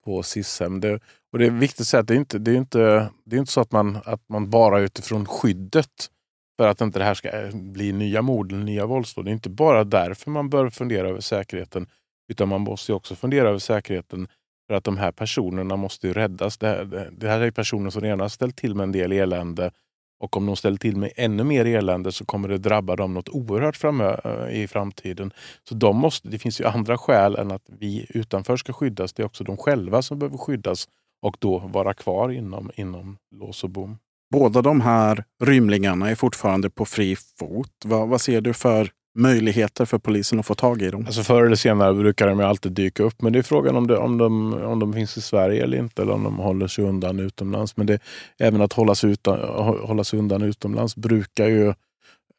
på 0.05 0.23
SIS-hem. 0.23 0.79
Det, 0.79 0.99
och 1.31 1.39
det 1.39 1.45
är 1.45 1.51
viktigt 1.51 1.81
att 1.81 1.87
säga 1.87 2.01
att 2.01 2.07
det 2.07 2.13
är 2.13 2.17
inte, 2.17 2.39
det 2.39 2.51
är 2.51 2.55
inte, 2.55 3.09
det 3.25 3.35
är 3.35 3.39
inte 3.39 3.51
så 3.51 3.61
att 3.61 3.71
man, 3.71 3.97
att 4.05 4.29
man 4.29 4.49
bara 4.49 4.79
utifrån 4.79 5.25
skyddet 5.25 6.09
för 6.57 6.67
att 6.67 6.81
inte 6.81 6.99
det 6.99 7.05
här 7.05 7.13
ska 7.13 7.29
eh, 7.29 7.55
bli 7.55 7.91
nya 7.91 8.21
mord 8.21 8.51
eller 8.51 8.63
nya 8.63 8.85
våldsdåd. 8.85 9.25
Det 9.25 9.31
är 9.31 9.33
inte 9.33 9.49
bara 9.49 9.83
därför 9.83 10.31
man 10.31 10.49
bör 10.49 10.69
fundera 10.69 11.09
över 11.09 11.21
säkerheten. 11.21 11.87
Utan 12.27 12.49
man 12.49 12.61
måste 12.61 12.93
också 12.93 13.15
fundera 13.15 13.49
över 13.49 13.59
säkerheten 13.59 14.27
för 14.67 14.73
att 14.73 14.83
de 14.83 14.97
här 14.97 15.11
personerna 15.11 15.75
måste 15.75 16.13
räddas. 16.13 16.57
Det 16.57 16.67
här, 16.67 17.09
det 17.11 17.27
här 17.27 17.41
är 17.41 17.51
personer 17.51 17.89
som 17.89 18.01
redan 18.01 18.19
har 18.19 18.29
ställt 18.29 18.57
till 18.57 18.75
med 18.75 18.83
en 18.83 18.91
del 18.91 19.11
elände. 19.11 19.71
Och 20.19 20.37
om 20.37 20.45
de 20.45 20.55
ställer 20.55 20.77
till 20.77 20.97
med 20.97 21.11
ännu 21.15 21.43
mer 21.43 21.65
elände 21.65 22.11
så 22.11 22.25
kommer 22.25 22.47
det 22.47 22.57
drabba 22.57 22.95
dem 22.95 23.13
något 23.13 23.29
oerhört 23.29 23.75
framö- 23.75 24.47
eh, 24.47 24.61
i 24.61 24.67
framtiden. 24.67 25.33
Så 25.69 25.75
de 25.75 25.97
måste, 25.97 26.29
det 26.29 26.39
finns 26.39 26.61
ju 26.61 26.65
andra 26.65 26.97
skäl 26.97 27.35
än 27.35 27.51
att 27.51 27.63
vi 27.79 28.05
utanför 28.09 28.57
ska 28.57 28.73
skyddas. 28.73 29.13
Det 29.13 29.23
är 29.23 29.25
också 29.25 29.43
de 29.43 29.57
själva 29.57 30.01
som 30.01 30.19
behöver 30.19 30.37
skyddas 30.37 30.87
och 31.21 31.37
då 31.39 31.59
vara 31.59 31.93
kvar 31.93 32.31
inom, 32.31 32.71
inom 32.75 33.17
lås 33.35 33.63
och 33.63 33.69
bom. 33.69 33.97
Båda 34.31 34.61
de 34.61 34.81
här 34.81 35.23
rymlingarna 35.43 36.09
är 36.09 36.15
fortfarande 36.15 36.69
på 36.69 36.85
fri 36.85 37.15
fot. 37.15 37.71
Vad, 37.85 38.09
vad 38.09 38.21
ser 38.21 38.41
du 38.41 38.53
för 38.53 38.89
möjligheter 39.15 39.85
för 39.85 39.97
polisen 39.97 40.39
att 40.39 40.45
få 40.45 40.55
tag 40.55 40.81
i 40.81 40.89
dem? 40.89 41.05
Alltså 41.05 41.23
förr 41.23 41.45
eller 41.45 41.55
senare 41.55 41.93
brukar 41.93 42.27
de 42.27 42.39
alltid 42.39 42.71
dyka 42.71 43.03
upp. 43.03 43.21
Men 43.21 43.33
det 43.33 43.39
är 43.39 43.43
frågan 43.43 43.75
om, 43.75 43.87
det, 43.87 43.97
om, 43.97 44.17
de, 44.17 44.53
om 44.53 44.79
de 44.79 44.93
finns 44.93 45.17
i 45.17 45.21
Sverige 45.21 45.63
eller 45.63 45.77
inte. 45.77 46.01
Eller 46.01 46.13
om 46.13 46.23
de 46.23 46.37
håller 46.37 46.67
sig 46.67 46.83
undan 46.83 47.19
utomlands. 47.19 47.77
Men 47.77 47.87
det, 47.87 47.99
även 48.39 48.61
att 48.61 48.73
hålla 48.73 48.95
sig, 48.95 49.11
utan, 49.11 49.39
hålla 49.79 50.03
sig 50.03 50.19
undan 50.19 50.41
utomlands 50.41 50.95
brukar 50.95 51.47
ju 51.47 51.67